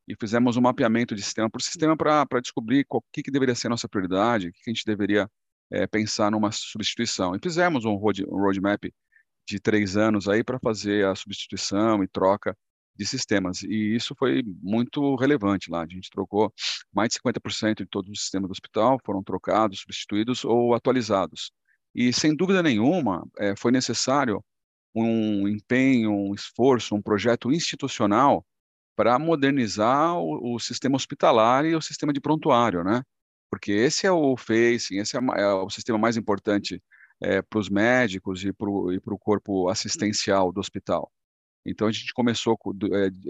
e 0.07 0.15
fizemos 0.19 0.57
um 0.57 0.62
mapeamento 0.62 1.15
de 1.15 1.21
sistema 1.21 1.50
por 1.50 1.62
sistema 1.62 1.95
para 1.95 2.41
descobrir 2.41 2.85
o 2.89 3.01
que, 3.12 3.23
que 3.23 3.31
deveria 3.31 3.55
ser 3.55 3.67
a 3.67 3.69
nossa 3.69 3.88
prioridade, 3.88 4.47
o 4.47 4.51
que, 4.51 4.59
que 4.63 4.69
a 4.69 4.73
gente 4.73 4.85
deveria 4.85 5.29
é, 5.71 5.88
pensar 5.88 6.29
numa 6.29 6.51
substituição. 6.51 7.35
E 7.35 7.39
fizemos 7.41 7.85
um, 7.85 7.95
road, 7.95 8.25
um 8.27 8.38
roadmap 8.38 8.83
de 9.47 9.59
três 9.59 9.97
anos 9.97 10.27
aí 10.27 10.43
para 10.43 10.59
fazer 10.59 11.05
a 11.05 11.15
substituição 11.15 12.03
e 12.03 12.07
troca 12.07 12.55
de 12.95 13.05
sistemas. 13.05 13.63
E 13.63 13.95
isso 13.95 14.15
foi 14.17 14.43
muito 14.62 15.15
relevante 15.15 15.69
lá. 15.69 15.81
A 15.83 15.88
gente 15.88 16.09
trocou 16.09 16.53
mais 16.93 17.09
de 17.09 17.19
50% 17.19 17.77
de 17.77 17.85
todos 17.85 18.09
os 18.12 18.21
sistemas 18.21 18.50
do 18.50 18.51
hospital, 18.51 19.00
foram 19.05 19.23
trocados, 19.23 19.81
substituídos 19.81 20.45
ou 20.45 20.73
atualizados. 20.73 21.51
E, 21.95 22.12
sem 22.13 22.35
dúvida 22.35 22.63
nenhuma, 22.63 23.25
é, 23.38 23.55
foi 23.55 23.71
necessário 23.71 24.43
um 24.95 25.47
empenho, 25.47 26.12
um 26.12 26.33
esforço, 26.33 26.95
um 26.95 27.01
projeto 27.01 27.51
institucional 27.51 28.45
para 28.95 29.17
modernizar 29.17 30.15
o, 30.17 30.55
o, 30.55 30.59
sistema 30.59 30.95
hospitalar 30.95 31.65
e 31.65 31.75
o 31.75 31.81
sistema 31.81 32.13
de 32.13 32.21
prontuário, 32.21 32.83
né? 32.83 33.01
Porque 33.50 33.71
esse 33.71 34.05
é 34.07 34.12
o 34.12 34.38
facing, 34.38 34.97
esse 34.97 35.17
é, 35.17 35.19
é 35.38 35.47
o 35.53 35.69
sistema 35.69 35.97
mais 35.97 36.17
importante 36.17 36.81
é, 37.22 37.41
para 37.41 37.60
os 37.60 37.70
médicos 37.70 38.43
e 38.43 38.53
para 38.53 38.70
o 38.70 39.20
corpo 39.20 39.70
assistencial 39.70 40.51
do 40.51 40.60
hospital. 40.60 41.12
Então 41.65 41.88
a 41.88 41.91
gente 41.91 42.13
começou 42.13 42.58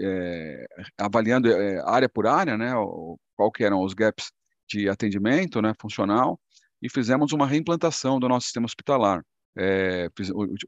é, 0.00 0.66
avaliando 0.98 1.48
área 1.84 2.08
por 2.08 2.26
área, 2.26 2.56
né? 2.56 2.72
Qual 3.36 3.50
que 3.52 3.64
eram 3.64 3.82
os 3.82 3.94
gaps 3.94 4.32
de 4.68 4.88
atendimento, 4.88 5.62
né? 5.62 5.72
Funcional 5.80 6.38
e 6.84 6.90
fizemos 6.90 7.32
uma 7.32 7.46
reimplantação 7.46 8.20
do 8.20 8.28
nosso 8.28 8.44
sistema 8.44 8.66
hospitalar. 8.66 9.24
É, 9.56 10.10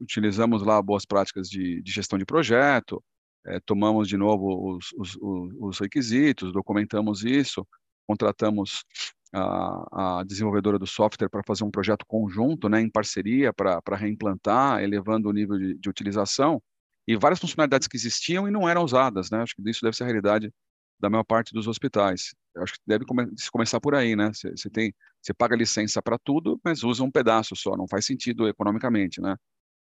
utilizamos 0.00 0.62
lá 0.62 0.80
boas 0.80 1.04
práticas 1.04 1.46
de, 1.46 1.82
de 1.82 1.92
gestão 1.92 2.18
de 2.18 2.24
projeto, 2.24 3.04
é, 3.46 3.60
tomamos 3.60 4.08
de 4.08 4.16
novo 4.16 4.76
os, 4.76 4.92
os, 4.96 5.18
os, 5.60 5.78
requisitos, 5.78 6.54
documentamos 6.54 7.22
isso, 7.22 7.66
contratamos 8.06 8.84
a, 9.32 10.18
a 10.20 10.24
desenvolvedora 10.24 10.78
do 10.78 10.86
software 10.86 11.28
para 11.28 11.42
fazer 11.46 11.64
um 11.64 11.70
projeto 11.70 12.04
conjunto, 12.06 12.68
né, 12.68 12.80
em 12.80 12.90
parceria, 12.90 13.52
para 13.52 13.96
reimplantar, 13.96 14.82
elevando 14.82 15.28
o 15.28 15.32
nível 15.32 15.58
de, 15.58 15.74
de, 15.74 15.88
utilização, 15.88 16.62
e 17.06 17.16
várias 17.16 17.38
funcionalidades 17.38 17.86
que 17.86 17.96
existiam 17.96 18.48
e 18.48 18.50
não 18.50 18.68
eram 18.68 18.82
usadas, 18.82 19.30
né, 19.30 19.42
acho 19.42 19.54
que 19.54 19.68
isso 19.68 19.82
deve 19.82 19.96
ser 19.96 20.04
a 20.04 20.06
realidade 20.06 20.52
da 20.98 21.10
maior 21.10 21.24
parte 21.24 21.52
dos 21.52 21.66
hospitais. 21.66 22.34
Eu 22.54 22.62
acho 22.62 22.74
que 22.74 22.80
deve 22.86 23.04
come 23.04 23.28
se 23.36 23.50
começar 23.50 23.80
por 23.80 23.94
aí, 23.94 24.16
né, 24.16 24.30
você 24.32 24.70
tem, 24.70 24.94
você 25.20 25.34
paga 25.34 25.54
licença 25.56 26.00
para 26.00 26.18
tudo, 26.18 26.58
mas 26.64 26.82
usa 26.82 27.04
um 27.04 27.10
pedaço 27.10 27.54
só, 27.54 27.76
não 27.76 27.86
faz 27.88 28.06
sentido 28.06 28.48
economicamente, 28.48 29.20
né, 29.20 29.36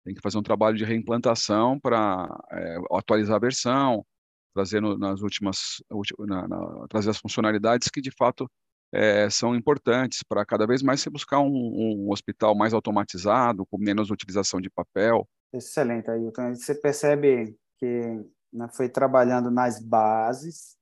tem 0.03 0.15
que 0.15 0.21
fazer 0.21 0.37
um 0.37 0.43
trabalho 0.43 0.77
de 0.77 0.85
reimplantação 0.85 1.79
para 1.79 2.27
é, 2.51 2.77
atualizar 2.91 3.35
a 3.35 3.39
versão, 3.39 4.05
trazer 4.53 4.81
no, 4.81 4.97
nas 4.97 5.21
últimas, 5.21 5.81
na, 6.19 6.47
na, 6.47 6.87
trazer 6.89 7.09
as 7.09 7.17
funcionalidades 7.17 7.89
que 7.89 8.01
de 8.01 8.11
fato 8.11 8.49
é, 8.93 9.29
são 9.29 9.55
importantes 9.55 10.21
para 10.23 10.45
cada 10.45 10.67
vez 10.67 10.81
mais 10.81 11.01
você 11.01 11.09
buscar 11.09 11.39
um, 11.39 11.47
um, 11.47 12.11
hospital 12.11 12.55
mais 12.55 12.73
automatizado, 12.73 13.65
com 13.65 13.77
menos 13.77 14.09
utilização 14.09 14.59
de 14.59 14.69
papel. 14.69 15.27
Excelente, 15.53 16.09
Ailton. 16.09 16.53
Você 16.53 16.75
percebe 16.75 17.57
que 17.77 18.25
né, 18.51 18.67
foi 18.73 18.89
trabalhando 18.89 19.49
nas 19.49 19.81
bases, 19.81 20.75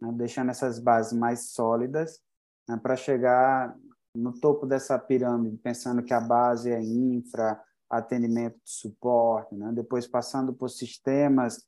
né, 0.00 0.10
deixando 0.12 0.50
essas 0.50 0.78
bases 0.78 1.12
mais 1.12 1.52
sólidas, 1.52 2.20
né, 2.68 2.78
para 2.82 2.96
chegar 2.96 3.74
no 4.14 4.32
topo 4.38 4.66
dessa 4.66 4.98
pirâmide, 4.98 5.56
pensando 5.58 6.02
que 6.02 6.12
a 6.12 6.20
base 6.20 6.70
é 6.70 6.82
infra, 6.82 7.60
atendimento 7.88 8.54
de 8.56 8.70
suporte, 8.70 9.54
né? 9.54 9.72
depois 9.74 10.06
passando 10.06 10.52
por 10.52 10.68
sistemas 10.68 11.64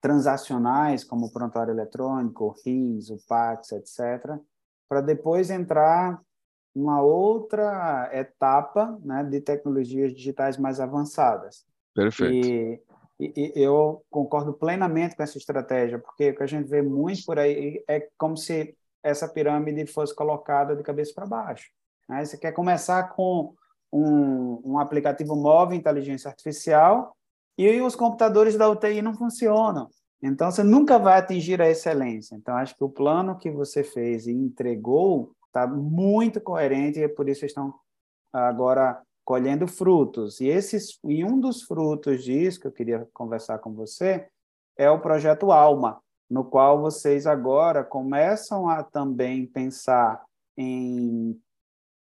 transacionais, 0.00 1.04
como 1.04 1.26
o 1.26 1.32
prontuário 1.32 1.72
eletrônico, 1.72 2.44
o 2.44 2.54
RIS, 2.64 3.10
o 3.10 3.18
PAX, 3.26 3.72
etc., 3.72 4.38
para 4.88 5.00
depois 5.00 5.50
entrar 5.50 6.20
numa 6.74 7.02
outra 7.02 8.08
etapa 8.12 8.98
né, 9.02 9.24
de 9.24 9.40
tecnologias 9.40 10.14
digitais 10.14 10.56
mais 10.56 10.80
avançadas. 10.80 11.66
Perfeito. 11.94 12.46
E, 12.46 12.82
e, 13.18 13.52
e, 13.56 13.62
eu 13.62 14.04
concordo 14.08 14.52
plenamente 14.52 15.16
com 15.16 15.22
essa 15.22 15.36
estratégia, 15.36 15.98
porque 15.98 16.30
o 16.30 16.36
que 16.36 16.42
a 16.42 16.46
gente 16.46 16.68
vê 16.68 16.80
muito 16.80 17.24
por 17.24 17.38
aí 17.38 17.82
é 17.88 18.08
como 18.16 18.36
se 18.36 18.76
essa 19.02 19.28
pirâmide 19.28 19.86
fosse 19.86 20.14
colocada 20.14 20.76
de 20.76 20.82
cabeça 20.82 21.12
para 21.14 21.26
baixo. 21.26 21.68
Né? 22.08 22.24
Você 22.24 22.38
quer 22.38 22.52
começar 22.52 23.08
com 23.14 23.54
um, 23.92 24.60
um 24.64 24.78
aplicativo 24.78 25.34
móvel, 25.34 25.76
inteligência 25.76 26.30
artificial, 26.30 27.16
e 27.58 27.80
os 27.80 27.96
computadores 27.96 28.56
da 28.56 28.70
UTI 28.70 29.02
não 29.02 29.14
funcionam. 29.14 29.88
Então, 30.22 30.50
você 30.50 30.62
nunca 30.62 30.98
vai 30.98 31.18
atingir 31.18 31.60
a 31.60 31.68
excelência. 31.68 32.36
Então, 32.36 32.56
acho 32.56 32.76
que 32.76 32.84
o 32.84 32.88
plano 32.88 33.36
que 33.36 33.50
você 33.50 33.82
fez 33.82 34.28
e 34.28 34.32
entregou 34.32 35.32
está 35.46 35.66
muito 35.66 36.40
coerente 36.40 37.00
e 37.00 37.08
por 37.08 37.28
isso 37.28 37.44
estão 37.44 37.74
agora 38.32 39.02
colhendo 39.24 39.66
frutos. 39.66 40.40
E, 40.40 40.46
esses, 40.46 40.98
e 41.04 41.24
um 41.24 41.38
dos 41.38 41.62
frutos 41.62 42.22
disso 42.24 42.60
que 42.60 42.66
eu 42.66 42.72
queria 42.72 43.08
conversar 43.12 43.58
com 43.58 43.74
você 43.74 44.28
é 44.76 44.88
o 44.90 45.00
projeto 45.00 45.50
Alma, 45.50 46.00
no 46.30 46.44
qual 46.44 46.80
vocês 46.80 47.26
agora 47.26 47.82
começam 47.82 48.68
a 48.68 48.82
também 48.82 49.46
pensar 49.46 50.22
em 50.56 51.38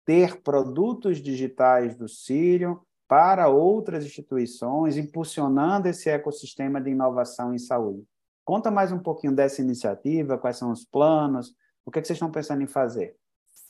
ter 0.06 0.42
produtos 0.42 1.22
digitais 1.22 1.96
do 1.96 2.08
Sírio 2.08 2.82
para 3.12 3.50
outras 3.50 4.06
instituições, 4.06 4.96
impulsionando 4.96 5.90
esse 5.90 6.10
ecossistema 6.10 6.80
de 6.80 6.92
inovação 6.92 7.54
em 7.54 7.58
saúde. 7.58 8.08
Conta 8.42 8.72
mais 8.72 8.90
um 8.94 9.00
pouquinho 9.00 9.36
dessa 9.36 9.62
iniciativa, 9.62 10.38
quais 10.38 10.56
são 10.56 10.72
os 10.72 10.86
planos, 10.86 11.54
o 11.84 11.92
que, 11.92 12.00
é 12.00 12.02
que 12.02 12.08
vocês 12.08 12.16
estão 12.16 12.32
pensando 12.32 12.64
em 12.64 12.68
fazer? 12.68 13.14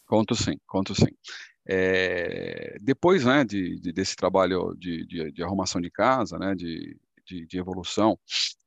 Conto 0.06 0.36
sim, 0.36 0.60
conto 0.68 0.94
sim. 0.94 1.10
É, 1.68 2.78
depois 2.84 3.26
né, 3.26 3.44
de, 3.44 3.80
de, 3.80 3.92
desse 3.92 4.16
trabalho 4.16 4.76
de, 4.78 5.08
de, 5.08 5.32
de, 5.32 5.44
arrumação 5.44 5.82
de 5.82 5.90
casa, 5.90 6.38
né, 6.38 6.54
de, 6.54 6.96
evolução 7.52 8.20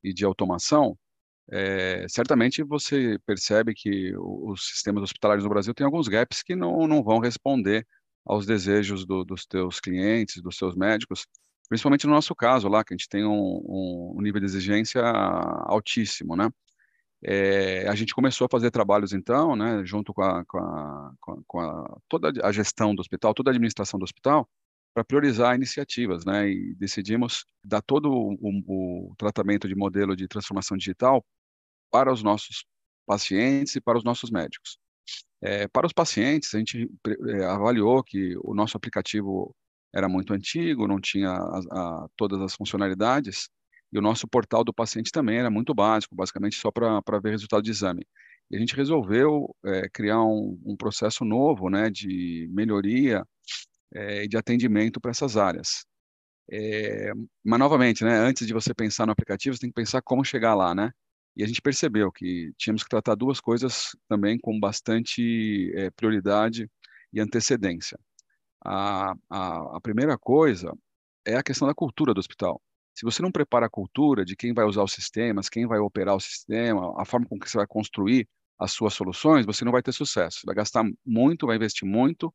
e 0.02 0.12
de 0.12 0.24
automação, 0.24 0.98
é, 1.52 2.04
certamente 2.08 2.64
você 2.64 3.16
percebe 3.24 3.74
que 3.74 4.12
os 4.16 4.70
sistemas 4.70 5.04
hospitalares 5.04 5.44
no 5.44 5.50
Brasil 5.50 5.72
têm 5.72 5.84
alguns 5.84 6.08
gaps 6.08 6.42
que 6.42 6.56
não, 6.56 6.88
não 6.88 7.00
vão 7.00 7.20
responder 7.20 7.86
aos 8.24 8.46
desejos 8.46 9.06
do, 9.06 9.24
dos 9.24 9.46
teus 9.46 9.80
clientes, 9.80 10.42
dos 10.42 10.56
seus 10.56 10.74
médicos, 10.74 11.26
principalmente 11.68 12.06
no 12.06 12.12
nosso 12.12 12.34
caso 12.34 12.68
lá, 12.68 12.84
que 12.84 12.94
a 12.94 12.96
gente 12.96 13.08
tem 13.08 13.24
um, 13.24 14.14
um 14.16 14.20
nível 14.20 14.40
de 14.40 14.46
exigência 14.46 15.02
altíssimo, 15.02 16.36
né? 16.36 16.50
É, 17.26 17.88
a 17.88 17.94
gente 17.94 18.14
começou 18.14 18.44
a 18.44 18.48
fazer 18.50 18.70
trabalhos 18.70 19.14
então, 19.14 19.56
né, 19.56 19.82
junto 19.86 20.12
com, 20.12 20.20
a, 20.22 20.44
com, 20.44 20.58
a, 20.58 21.14
com 21.46 21.60
a, 21.60 21.96
toda 22.06 22.30
a 22.46 22.52
gestão 22.52 22.94
do 22.94 23.00
hospital, 23.00 23.32
toda 23.32 23.50
a 23.50 23.52
administração 23.52 23.98
do 23.98 24.04
hospital, 24.04 24.46
para 24.94 25.04
priorizar 25.04 25.56
iniciativas, 25.56 26.24
né? 26.24 26.48
E 26.48 26.74
decidimos 26.76 27.46
dar 27.64 27.82
todo 27.82 28.10
o, 28.12 28.36
o, 29.10 29.14
tratamento 29.18 29.66
de 29.66 29.74
modelo 29.74 30.14
de 30.14 30.28
transformação 30.28 30.76
digital 30.76 31.24
para 31.90 32.12
os 32.12 32.22
nossos 32.22 32.64
pacientes 33.06 33.74
e 33.74 33.80
para 33.80 33.98
os 33.98 34.04
nossos 34.04 34.30
médicos. 34.30 34.78
É, 35.42 35.68
para 35.68 35.86
os 35.86 35.92
pacientes, 35.92 36.54
a 36.54 36.58
gente 36.58 36.88
é, 37.28 37.44
avaliou 37.44 38.02
que 38.02 38.36
o 38.42 38.54
nosso 38.54 38.76
aplicativo 38.76 39.54
era 39.94 40.08
muito 40.08 40.32
antigo, 40.32 40.88
não 40.88 41.00
tinha 41.00 41.30
a, 41.30 41.58
a, 41.70 42.08
todas 42.16 42.40
as 42.40 42.54
funcionalidades, 42.54 43.48
e 43.92 43.98
o 43.98 44.02
nosso 44.02 44.26
portal 44.26 44.64
do 44.64 44.74
paciente 44.74 45.12
também 45.12 45.38
era 45.38 45.50
muito 45.50 45.72
básico, 45.74 46.16
basicamente 46.16 46.56
só 46.56 46.70
para 46.70 47.20
ver 47.20 47.30
resultado 47.30 47.62
de 47.62 47.70
exame. 47.70 48.06
E 48.50 48.56
a 48.56 48.58
gente 48.58 48.74
resolveu 48.74 49.54
é, 49.64 49.88
criar 49.88 50.22
um, 50.22 50.60
um, 50.64 50.76
processo 50.76 51.24
novo 51.24 51.70
né, 51.70 51.90
de 51.90 52.48
melhoria 52.52 53.24
é, 53.92 54.26
de 54.26 54.36
atendimento 54.36 55.00
para 55.00 55.12
essas 55.12 55.36
áreas. 55.36 55.86
É, 56.50 57.12
mas, 57.44 57.58
novamente, 57.58 58.04
né, 58.04 58.16
antes 58.18 58.46
de 58.46 58.52
você 58.52 58.74
pensar 58.74 59.06
no 59.06 59.12
aplicativo, 59.12 59.54
você 59.54 59.60
tem 59.60 59.70
que 59.70 59.74
pensar 59.74 60.02
como 60.02 60.24
chegar 60.24 60.54
lá, 60.54 60.74
né? 60.74 60.92
E 61.36 61.42
a 61.42 61.46
gente 61.46 61.60
percebeu 61.60 62.12
que 62.12 62.52
tínhamos 62.56 62.82
que 62.82 62.88
tratar 62.88 63.14
duas 63.14 63.40
coisas 63.40 63.96
também 64.08 64.38
com 64.38 64.58
bastante 64.58 65.72
é, 65.74 65.90
prioridade 65.90 66.70
e 67.12 67.20
antecedência. 67.20 67.98
A, 68.64 69.14
a, 69.28 69.76
a 69.76 69.80
primeira 69.80 70.16
coisa 70.16 70.72
é 71.24 71.36
a 71.36 71.42
questão 71.42 71.66
da 71.68 71.74
cultura 71.74 72.14
do 72.14 72.20
hospital. 72.20 72.60
Se 72.94 73.04
você 73.04 73.20
não 73.22 73.32
prepara 73.32 73.66
a 73.66 73.70
cultura 73.70 74.24
de 74.24 74.36
quem 74.36 74.54
vai 74.54 74.64
usar 74.64 74.84
os 74.84 74.92
sistemas, 74.92 75.48
quem 75.48 75.66
vai 75.66 75.80
operar 75.80 76.14
o 76.14 76.20
sistema, 76.20 76.94
a 77.00 77.04
forma 77.04 77.26
com 77.26 77.38
que 77.38 77.50
você 77.50 77.58
vai 77.58 77.66
construir 77.66 78.28
as 78.58 78.72
suas 78.72 78.94
soluções, 78.94 79.44
você 79.44 79.64
não 79.64 79.72
vai 79.72 79.82
ter 79.82 79.92
sucesso. 79.92 80.40
Vai 80.46 80.54
gastar 80.54 80.84
muito, 81.04 81.46
vai 81.46 81.56
investir 81.56 81.86
muito, 81.88 82.32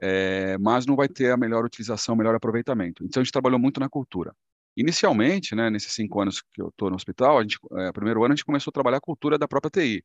é, 0.00 0.58
mas 0.58 0.86
não 0.86 0.94
vai 0.94 1.08
ter 1.08 1.32
a 1.32 1.36
melhor 1.36 1.64
utilização, 1.64 2.14
melhor 2.14 2.34
aproveitamento. 2.34 3.04
Então, 3.04 3.20
a 3.20 3.24
gente 3.24 3.32
trabalhou 3.32 3.58
muito 3.58 3.80
na 3.80 3.88
cultura. 3.88 4.34
Inicialmente, 4.78 5.56
né, 5.56 5.68
nesses 5.70 5.92
cinco 5.92 6.20
anos 6.20 6.40
que 6.40 6.62
eu 6.62 6.68
estou 6.68 6.88
no 6.88 6.94
hospital, 6.94 7.38
a 7.38 7.42
gente, 7.42 7.58
é, 7.78 7.90
primeiro 7.90 8.22
ano 8.22 8.32
a 8.32 8.36
gente 8.36 8.44
começou 8.44 8.70
a 8.70 8.72
trabalhar 8.72 8.98
a 8.98 9.00
cultura 9.00 9.36
da 9.36 9.48
própria 9.48 9.70
TI. 9.72 10.04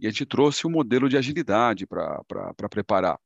E 0.00 0.06
a 0.06 0.10
gente 0.10 0.24
trouxe 0.24 0.66
um 0.66 0.70
modelo 0.70 1.10
de 1.10 1.18
agilidade 1.18 1.86
para 1.86 2.24
preparar. 2.70 3.18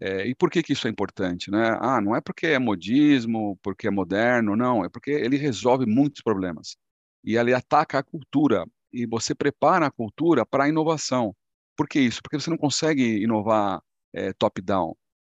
É, 0.00 0.26
e 0.28 0.34
por 0.34 0.48
que, 0.48 0.62
que 0.62 0.74
isso 0.74 0.86
é 0.86 0.90
importante? 0.90 1.50
Né? 1.50 1.76
Ah, 1.80 2.00
não 2.00 2.14
é 2.14 2.20
porque 2.20 2.46
é 2.46 2.58
modismo, 2.58 3.58
porque 3.64 3.88
é 3.88 3.90
moderno, 3.90 4.54
não, 4.56 4.84
é 4.84 4.88
porque 4.88 5.10
ele 5.10 5.36
resolve 5.36 5.86
muitos 5.86 6.22
problemas. 6.22 6.76
E 7.24 7.36
ele 7.36 7.52
ataca 7.52 7.98
a 7.98 8.02
cultura, 8.04 8.64
e 8.92 9.06
você 9.06 9.34
prepara 9.34 9.86
a 9.86 9.90
cultura 9.90 10.46
para 10.46 10.64
a 10.64 10.68
inovação. 10.68 11.34
Por 11.76 11.88
que 11.88 11.98
isso? 12.00 12.22
Porque 12.22 12.38
você 12.38 12.50
não 12.50 12.58
consegue 12.58 13.22
inovar 13.22 13.82
é, 14.12 14.32
top-down. 14.34 14.94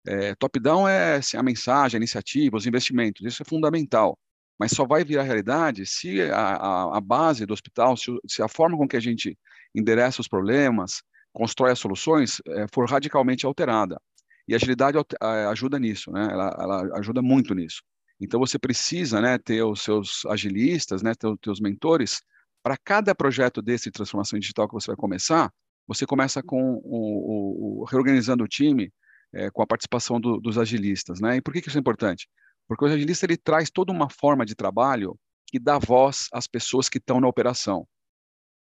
É, 0.06 0.36
top-down 0.36 0.90
é 0.90 1.16
assim, 1.18 1.38
a 1.38 1.44
mensagem, 1.44 1.98
a 1.98 2.00
iniciativa, 2.00 2.58
os 2.58 2.68
investimentos, 2.68 3.26
isso 3.26 3.44
é 3.44 3.46
fundamental. 3.46 4.18
Mas 4.64 4.72
só 4.72 4.88
vai 4.88 5.04
virar 5.04 5.24
realidade 5.24 5.86
se 5.86 6.22
a, 6.22 6.56
a, 6.56 6.98
a 6.98 7.02
base 7.02 7.46
do 7.46 7.52
hospital, 7.52 7.98
se, 7.98 8.10
se, 8.26 8.42
a 8.42 8.48
forma 8.48 8.78
com 8.78 8.88
que 8.88 8.96
a 8.96 9.00
gente 9.02 9.38
endereça 9.76 10.22
os 10.22 10.28
problemas, 10.30 11.04
constrói 11.34 11.72
as 11.72 11.80
soluções, 11.80 12.42
é, 12.48 12.66
for 12.74 12.90
radicalmente 12.90 13.46
alterada. 13.46 14.00
E 14.48 14.54
a 14.54 14.56
agilidade 14.56 14.98
ajuda 15.50 15.78
nisso, 15.78 16.14
né? 16.14 16.30
Ela, 16.32 16.58
ela, 16.58 16.98
ajuda 16.98 17.22
muito 17.22 17.54
nisso. 17.54 17.84
Então 18.22 18.40
você 18.40 18.58
precisa, 18.58 19.20
né, 19.20 19.38
ter 19.38 19.62
os 19.64 19.82
seus 19.82 20.26
agilistas, 20.28 21.04
né, 21.04 21.14
ter 21.14 21.28
os 21.28 21.38
teus 21.42 21.60
mentores 21.60 22.22
para 22.64 22.78
cada 22.78 23.14
projeto 23.14 23.62
desse 23.62 23.90
de 23.90 23.92
transformação 23.92 24.40
digital 24.40 24.66
que 24.66 24.74
você 24.74 24.88
vai 24.88 24.96
começar. 24.96 25.52
Você 25.86 26.06
começa 26.06 26.42
com 26.42 26.76
o, 26.86 27.82
o, 27.82 27.82
o 27.82 27.84
reorganizando 27.84 28.46
o 28.46 28.48
time 28.48 28.94
é, 29.34 29.52
com 29.52 29.62
a 29.62 29.68
participação 29.68 30.22
do, 30.22 30.40
dos 30.40 30.58
agilistas, 30.58 31.20
né? 31.20 31.36
E 31.36 31.42
por 31.42 31.54
que, 31.54 31.62
que 31.62 31.68
isso 31.68 31.78
é 31.78 31.82
importante? 31.82 32.30
Porque 32.76 32.92
o 32.92 32.96
agilista 32.96 33.26
ele 33.26 33.38
traz 33.38 33.70
toda 33.70 33.92
uma 33.92 34.10
forma 34.10 34.46
de 34.46 34.56
trabalho 34.56 35.16
que 35.46 35.60
dá 35.60 35.78
voz 35.78 36.28
às 36.34 36.48
pessoas 36.48 36.90
que 36.90 36.98
estão 36.98 37.22
na 37.22 37.28
operação, 37.28 37.88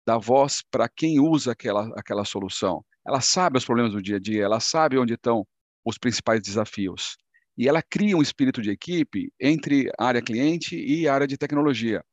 dá 0.05 0.17
voz 0.17 0.61
para 0.69 0.89
quem 0.89 1.19
usa 1.19 1.53
aquela 1.53 1.87
aquela 1.97 2.25
solução. 2.25 2.83
Ela 3.07 3.21
sabe 3.21 3.57
os 3.57 3.65
problemas 3.65 3.93
do 3.93 4.01
dia 4.01 4.17
a 4.17 4.19
dia, 4.19 4.43
ela 4.43 4.59
sabe 4.59 4.97
onde 4.97 5.13
estão 5.13 5.47
os 5.85 5.97
principais 5.97 6.41
desafios. 6.41 7.15
E 7.57 7.69
ela 7.69 7.81
cria 7.81 8.17
um 8.17 8.21
espírito 8.21 8.61
de 8.61 8.69
equipe 8.69 9.31
entre 9.39 9.89
a 9.97 10.05
área 10.05 10.21
cliente 10.21 10.75
e 10.75 11.07
a 11.07 11.13
área 11.13 11.27
de 11.27 11.37
tecnologia. 11.37 12.03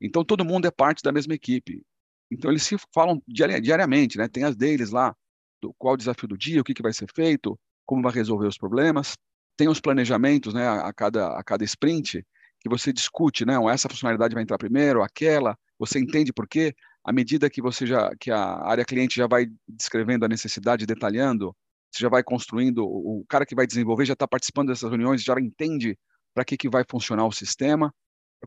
Então, 0.00 0.24
todo 0.24 0.44
mundo 0.44 0.66
é 0.66 0.70
parte 0.70 1.02
da 1.02 1.12
mesma 1.12 1.34
equipe. 1.34 1.82
Então, 2.30 2.50
eles 2.50 2.62
se 2.62 2.76
falam 2.92 3.22
diariamente, 3.28 4.16
né? 4.18 4.28
Tem 4.28 4.44
as 4.44 4.56
deles 4.56 4.90
lá, 4.90 5.14
do, 5.60 5.74
qual 5.74 5.94
o 5.94 5.96
desafio 5.96 6.28
do 6.28 6.38
dia, 6.38 6.60
o 6.60 6.64
que, 6.64 6.74
que 6.74 6.82
vai 6.82 6.92
ser 6.92 7.08
feito, 7.14 7.58
como 7.86 8.02
vai 8.02 8.12
resolver 8.12 8.46
os 8.46 8.58
problemas. 8.58 9.14
Tem 9.56 9.68
os 9.68 9.80
planejamentos, 9.80 10.52
né? 10.54 10.66
A, 10.68 10.92
cada, 10.92 11.38
a 11.38 11.44
cada 11.44 11.64
sprint, 11.64 12.24
que 12.60 12.68
você 12.68 12.92
discute, 12.92 13.44
né? 13.44 13.54
Essa 13.70 13.88
funcionalidade 13.88 14.34
vai 14.34 14.42
entrar 14.42 14.58
primeiro, 14.58 15.02
aquela, 15.02 15.56
você 15.78 15.98
entende 15.98 16.32
por 16.32 16.48
quê. 16.48 16.74
À 17.04 17.12
medida 17.12 17.50
que 17.50 17.60
você 17.60 17.86
já, 17.86 18.10
que 18.18 18.30
a 18.30 18.66
área 18.66 18.84
cliente 18.84 19.16
já 19.16 19.26
vai 19.26 19.46
descrevendo 19.68 20.24
a 20.24 20.28
necessidade, 20.28 20.86
detalhando, 20.86 21.54
você 21.92 22.02
já 22.02 22.08
vai 22.08 22.22
construindo, 22.22 22.84
o 22.84 23.24
cara 23.28 23.44
que 23.44 23.54
vai 23.54 23.66
desenvolver 23.66 24.06
já 24.06 24.14
está 24.14 24.26
participando 24.26 24.68
dessas 24.68 24.88
reuniões, 24.88 25.22
já 25.22 25.34
entende 25.38 25.96
para 26.34 26.44
que, 26.44 26.56
que 26.56 26.68
vai 26.68 26.82
funcionar 26.88 27.26
o 27.26 27.32
sistema, 27.32 27.94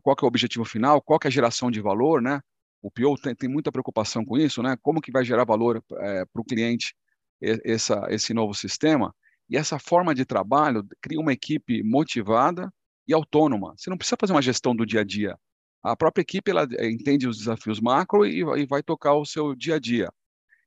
qual 0.02 0.14
que 0.14 0.24
é 0.24 0.26
o 0.26 0.28
objetivo 0.28 0.64
final, 0.64 1.00
qual 1.00 1.18
que 1.18 1.26
é 1.26 1.30
a 1.30 1.32
geração 1.32 1.70
de 1.70 1.80
valor, 1.80 2.20
né? 2.20 2.40
O 2.82 2.90
PO 2.90 3.16
tem, 3.16 3.34
tem 3.34 3.48
muita 3.48 3.72
preocupação 3.72 4.24
com 4.24 4.36
isso, 4.36 4.62
né? 4.62 4.76
Como 4.82 5.00
que 5.00 5.10
vai 5.10 5.24
gerar 5.24 5.44
valor 5.44 5.82
é, 5.92 6.24
para 6.26 6.42
o 6.42 6.44
cliente 6.44 6.94
essa, 7.40 8.06
esse 8.10 8.34
novo 8.34 8.52
sistema? 8.54 9.14
E 9.48 9.56
essa 9.56 9.78
forma 9.78 10.14
de 10.14 10.24
trabalho 10.24 10.86
cria 11.00 11.20
uma 11.20 11.32
equipe 11.32 11.82
motivada 11.82 12.72
e 13.06 13.14
autônoma. 13.14 13.74
Você 13.76 13.88
não 13.88 13.96
precisa 13.96 14.16
fazer 14.20 14.32
uma 14.32 14.42
gestão 14.42 14.76
do 14.76 14.84
dia 14.84 15.00
a 15.00 15.04
dia. 15.04 15.38
A 15.82 15.96
própria 15.96 16.22
equipe 16.22 16.50
ela 16.50 16.66
é, 16.76 16.90
entende 16.90 17.26
os 17.26 17.38
desafios 17.38 17.80
macro 17.80 18.26
e, 18.26 18.40
e 18.40 18.66
vai 18.66 18.82
tocar 18.82 19.14
o 19.14 19.24
seu 19.24 19.54
dia 19.54 19.76
a 19.76 19.78
dia. 19.78 20.12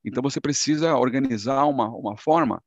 Então 0.03 0.23
você 0.23 0.41
precisa 0.41 0.95
organizar 0.95 1.65
uma, 1.65 1.87
uma 1.89 2.17
forma 2.17 2.61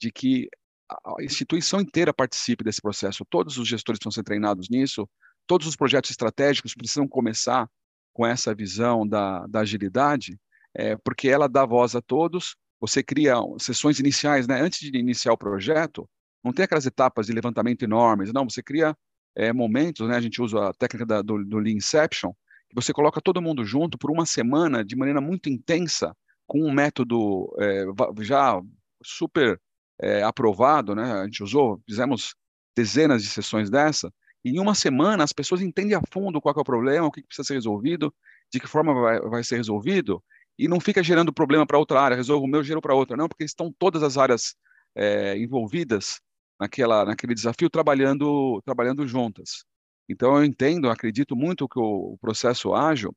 de 0.00 0.10
que 0.10 0.48
a 0.88 1.22
instituição 1.22 1.80
inteira 1.80 2.12
participe 2.12 2.64
desse 2.64 2.82
processo. 2.82 3.24
Todos 3.28 3.58
os 3.58 3.68
gestores 3.68 3.98
precisam 3.98 4.12
ser 4.12 4.24
treinados 4.24 4.68
nisso, 4.68 5.08
todos 5.46 5.66
os 5.66 5.76
projetos 5.76 6.10
estratégicos 6.10 6.74
precisam 6.74 7.06
começar 7.06 7.68
com 8.12 8.26
essa 8.26 8.54
visão 8.54 9.06
da, 9.06 9.46
da 9.46 9.60
agilidade, 9.60 10.38
é, 10.74 10.96
porque 10.96 11.28
ela 11.28 11.48
dá 11.48 11.64
voz 11.64 11.94
a 11.94 12.02
todos. 12.02 12.56
Você 12.80 13.02
cria 13.02 13.34
sessões 13.58 14.00
iniciais, 14.00 14.46
né? 14.46 14.60
antes 14.60 14.80
de 14.80 14.98
iniciar 14.98 15.32
o 15.32 15.38
projeto, 15.38 16.08
não 16.42 16.52
tem 16.52 16.64
aquelas 16.64 16.86
etapas 16.86 17.26
de 17.26 17.32
levantamento 17.32 17.82
enormes, 17.82 18.32
não, 18.32 18.48
você 18.48 18.62
cria 18.62 18.96
é, 19.36 19.52
momentos, 19.52 20.08
né? 20.08 20.16
a 20.16 20.20
gente 20.20 20.40
usa 20.40 20.68
a 20.68 20.72
técnica 20.72 21.04
da, 21.04 21.22
do, 21.22 21.44
do 21.44 21.58
Lean 21.58 21.74
Inception, 21.74 22.32
que 22.68 22.74
você 22.74 22.92
coloca 22.92 23.20
todo 23.20 23.42
mundo 23.42 23.64
junto 23.64 23.98
por 23.98 24.10
uma 24.10 24.24
semana 24.24 24.84
de 24.84 24.96
maneira 24.96 25.20
muito 25.20 25.48
intensa, 25.48 26.16
com 26.46 26.62
um 26.62 26.72
método 26.72 27.54
é, 27.60 27.84
já 28.22 28.60
super 29.04 29.60
é, 30.00 30.22
aprovado, 30.22 30.94
né? 30.94 31.12
A 31.12 31.24
gente 31.24 31.42
usou, 31.42 31.80
fizemos 31.86 32.34
dezenas 32.76 33.22
de 33.22 33.28
sessões 33.28 33.70
dessa, 33.70 34.12
e 34.44 34.50
em 34.50 34.58
uma 34.58 34.74
semana 34.74 35.22
as 35.22 35.32
pessoas 35.32 35.60
entendem 35.60 35.94
a 35.94 36.00
fundo 36.12 36.40
qual 36.40 36.54
é 36.56 36.60
o 36.60 36.64
problema, 36.64 37.06
o 37.06 37.10
que 37.10 37.22
precisa 37.22 37.46
ser 37.46 37.54
resolvido, 37.54 38.12
de 38.52 38.58
que 38.58 38.66
forma 38.66 38.94
vai, 38.94 39.20
vai 39.20 39.44
ser 39.44 39.56
resolvido, 39.56 40.22
e 40.60 40.68
não 40.68 40.78
fica 40.78 41.02
gerando 41.02 41.32
problema 41.32 41.66
para 41.66 41.78
outra 41.78 41.98
área, 41.98 42.14
resolvo 42.14 42.44
o 42.44 42.48
meu, 42.48 42.62
gero 42.62 42.82
para 42.82 42.94
outra, 42.94 43.16
não, 43.16 43.26
porque 43.26 43.44
estão 43.44 43.72
todas 43.72 44.02
as 44.02 44.18
áreas 44.18 44.54
é, 44.94 45.34
envolvidas 45.38 46.20
naquela, 46.60 47.02
naquele 47.06 47.32
desafio 47.32 47.70
trabalhando, 47.70 48.60
trabalhando 48.62 49.08
juntas. 49.08 49.64
Então 50.06 50.36
eu 50.36 50.44
entendo, 50.44 50.90
acredito 50.90 51.34
muito 51.34 51.66
que 51.66 51.78
o, 51.78 52.12
o 52.12 52.18
processo 52.18 52.74
ágil, 52.74 53.16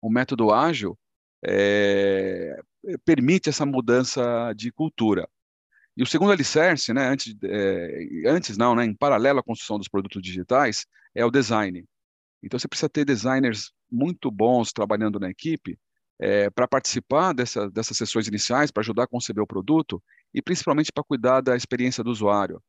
o 0.00 0.08
método 0.08 0.54
ágil, 0.54 0.98
é, 1.44 2.58
permite 3.04 3.50
essa 3.50 3.66
mudança 3.66 4.54
de 4.56 4.72
cultura. 4.72 5.28
E 5.94 6.02
o 6.02 6.06
segundo 6.06 6.32
alicerce, 6.32 6.94
né, 6.94 7.08
antes, 7.08 7.36
é, 7.44 8.26
antes 8.26 8.56
não, 8.56 8.74
né, 8.74 8.86
em 8.86 8.94
paralelo 8.94 9.38
à 9.38 9.42
construção 9.42 9.76
dos 9.76 9.88
produtos 9.88 10.22
digitais, 10.22 10.86
é 11.14 11.22
o 11.26 11.30
design. 11.30 11.84
Então 12.42 12.58
você 12.58 12.66
precisa 12.66 12.88
ter 12.88 13.04
designers 13.04 13.70
muito 13.90 14.30
bons 14.30 14.72
trabalhando 14.72 15.20
na 15.20 15.28
equipe 15.28 15.78
é, 16.20 16.50
para 16.50 16.68
participar 16.68 17.32
dessa, 17.32 17.70
dessas 17.70 17.96
sessões 17.96 18.28
iniciais, 18.28 18.70
para 18.70 18.82
ajudar 18.82 19.04
a 19.04 19.08
conceber 19.08 19.42
o 19.42 19.46
produto 19.46 20.02
e 20.34 20.42
principalmente 20.42 20.92
para 20.92 21.02
cuidar 21.02 21.40
da 21.40 21.56
experiência 21.56 22.04
do 22.04 22.10
usuário. 22.10 22.62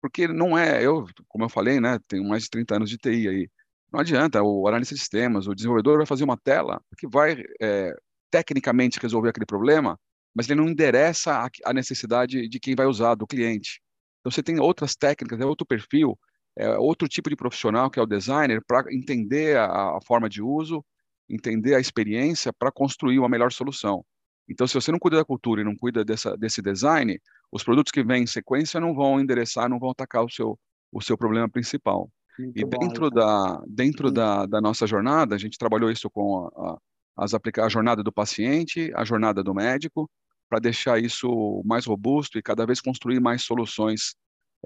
Porque 0.00 0.28
não 0.28 0.56
é, 0.56 0.82
eu, 0.84 1.06
como 1.28 1.44
eu 1.44 1.48
falei, 1.48 1.80
né, 1.80 1.98
tenho 2.06 2.24
mais 2.24 2.44
de 2.44 2.50
30 2.50 2.76
anos 2.76 2.90
de 2.90 2.98
TI 2.98 3.28
aí, 3.28 3.50
não 3.92 4.00
adianta, 4.00 4.42
o 4.42 4.66
analista 4.66 4.94
de 4.94 5.00
sistemas, 5.00 5.46
o 5.46 5.54
desenvolvedor 5.54 5.98
vai 5.98 6.06
fazer 6.06 6.24
uma 6.24 6.36
tela 6.36 6.80
que 6.98 7.06
vai 7.06 7.42
é, 7.60 7.94
tecnicamente 8.30 8.98
resolver 9.00 9.28
aquele 9.28 9.46
problema, 9.46 9.98
mas 10.34 10.50
ele 10.50 10.60
não 10.60 10.68
endereça 10.68 11.32
a, 11.32 11.48
a, 11.64 11.72
necessidade 11.72 12.48
de 12.48 12.58
quem 12.58 12.74
vai 12.74 12.86
usar, 12.86 13.14
do 13.14 13.26
cliente. 13.26 13.80
Então 14.20 14.32
você 14.32 14.42
tem 14.42 14.58
outras 14.58 14.96
técnicas, 14.96 15.40
é 15.40 15.46
outro 15.46 15.64
perfil, 15.64 16.18
é 16.56 16.76
outro 16.76 17.06
tipo 17.06 17.30
de 17.30 17.36
profissional 17.36 17.88
que 17.88 17.98
é 17.98 18.02
o 18.02 18.06
designer 18.06 18.60
para 18.66 18.92
entender 18.92 19.56
a, 19.56 19.66
a, 19.96 19.98
forma 20.04 20.28
de 20.28 20.42
uso, 20.42 20.84
entender 21.28 21.74
a 21.74 21.80
experiência 21.80 22.52
para 22.52 22.70
construir 22.70 23.18
uma 23.18 23.28
melhor 23.28 23.52
solução. 23.52 24.04
Então, 24.48 24.66
se 24.66 24.74
você 24.74 24.92
não 24.92 24.98
cuida 24.98 25.16
da 25.16 25.24
cultura 25.24 25.62
e 25.62 25.64
não 25.64 25.74
cuida 25.74 26.04
dessa, 26.04 26.36
desse 26.36 26.60
design, 26.60 27.18
os 27.50 27.62
produtos 27.62 27.90
que 27.90 28.02
vêm 28.02 28.24
em 28.24 28.26
sequência 28.26 28.80
não 28.80 28.94
vão 28.94 29.20
endereçar, 29.20 29.68
não 29.68 29.78
vão 29.78 29.90
atacar 29.90 30.24
o 30.24 30.30
seu, 30.30 30.58
o 30.92 31.00
seu 31.00 31.16
problema 31.16 31.48
principal. 31.48 32.10
Muito 32.38 32.58
e 32.58 32.64
dentro, 32.64 33.10
bom, 33.10 33.14
da, 33.14 33.62
dentro 33.66 34.10
da, 34.10 34.44
da 34.44 34.60
nossa 34.60 34.86
jornada, 34.86 35.34
a 35.34 35.38
gente 35.38 35.56
trabalhou 35.56 35.90
isso 35.90 36.10
com 36.10 36.50
a, 36.54 36.72
a, 36.72 37.24
as 37.24 37.32
a 37.34 37.68
jornada 37.68 38.02
do 38.02 38.12
paciente, 38.12 38.92
a 38.94 39.04
jornada 39.04 39.42
do 39.42 39.54
médico, 39.54 40.10
para 40.48 40.58
deixar 40.58 41.02
isso 41.02 41.62
mais 41.64 41.86
robusto 41.86 42.38
e 42.38 42.42
cada 42.42 42.66
vez 42.66 42.80
construir 42.80 43.20
mais 43.20 43.42
soluções 43.42 44.14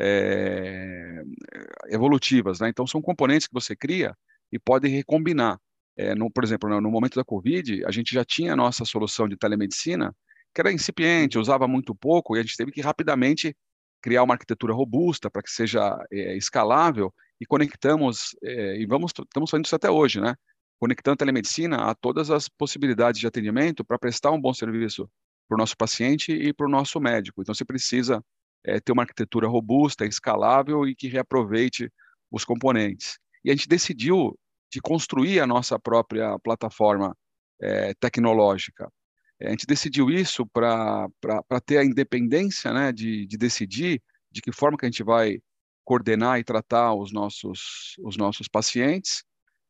é, 0.00 1.22
evolutivas. 1.88 2.60
Né? 2.60 2.68
Então, 2.68 2.86
são 2.86 3.00
componentes 3.00 3.46
que 3.46 3.54
você 3.54 3.76
cria 3.76 4.14
e 4.50 4.58
pode 4.58 4.88
recombinar. 4.88 5.58
É, 5.98 6.14
no, 6.14 6.30
por 6.30 6.44
exemplo, 6.44 6.70
no, 6.70 6.80
no, 6.80 6.90
momento 6.90 7.16
da 7.16 7.24
Covid, 7.24 7.84
a 7.84 7.90
gente 7.90 8.14
já 8.14 8.24
tinha 8.24 8.52
a 8.52 8.56
nossa 8.56 8.84
solução 8.84 9.28
de 9.28 9.36
telemedicina, 9.36 10.14
que 10.54 10.60
era 10.60 10.72
incipiente, 10.72 11.38
usava 11.38 11.66
muito 11.66 11.92
pouco, 11.92 12.36
e 12.36 12.38
a 12.38 12.42
gente 12.42 12.56
teve 12.56 12.70
que 12.70 12.80
rapidamente 12.80 13.54
criar 14.00 14.22
uma 14.22 14.34
arquitetura 14.34 14.72
robusta 14.72 15.28
para 15.28 15.42
que 15.42 15.50
seja 15.50 15.98
é, 16.12 16.36
escalável 16.36 17.12
e 17.40 17.44
conectamos, 17.44 18.36
é, 18.44 18.76
e 18.80 18.86
vamos, 18.86 19.10
estamos 19.10 19.50
fazendo 19.50 19.64
isso 19.64 19.74
até 19.74 19.90
hoje, 19.90 20.20
né? 20.20 20.36
Conectando 20.78 21.14
a 21.14 21.16
telemedicina 21.16 21.90
a 21.90 21.94
todas 21.96 22.30
as 22.30 22.48
possibilidades 22.48 23.20
de 23.20 23.26
atendimento 23.26 23.84
para 23.84 23.98
prestar 23.98 24.30
um 24.30 24.40
bom 24.40 24.54
serviço 24.54 25.10
para 25.48 25.56
o 25.56 25.58
nosso 25.58 25.76
paciente 25.76 26.30
e 26.30 26.52
para 26.52 26.66
o 26.66 26.70
nosso 26.70 27.00
médico. 27.00 27.42
Então, 27.42 27.52
você 27.52 27.64
precisa 27.64 28.24
é, 28.64 28.78
ter 28.78 28.92
uma 28.92 29.02
arquitetura 29.02 29.48
robusta, 29.48 30.06
escalável 30.06 30.86
e 30.86 30.94
que 30.94 31.08
reaproveite 31.08 31.90
os 32.30 32.44
componentes. 32.44 33.18
E 33.44 33.50
a 33.50 33.54
gente 33.54 33.68
decidiu 33.68 34.38
de 34.70 34.80
construir 34.80 35.40
a 35.40 35.46
nossa 35.46 35.78
própria 35.78 36.38
plataforma 36.40 37.16
é, 37.60 37.94
tecnológica. 37.94 38.90
A 39.40 39.50
gente 39.50 39.66
decidiu 39.66 40.10
isso 40.10 40.44
para 40.46 41.08
ter 41.64 41.78
a 41.78 41.84
independência 41.84 42.72
né, 42.72 42.92
de, 42.92 43.26
de 43.26 43.36
decidir 43.36 44.02
de 44.30 44.42
que 44.42 44.52
forma 44.52 44.76
que 44.76 44.84
a 44.84 44.90
gente 44.90 45.02
vai 45.02 45.38
coordenar 45.84 46.38
e 46.38 46.44
tratar 46.44 46.92
os 46.94 47.12
nossos, 47.12 47.96
os 48.00 48.16
nossos 48.16 48.48
pacientes 48.48 49.24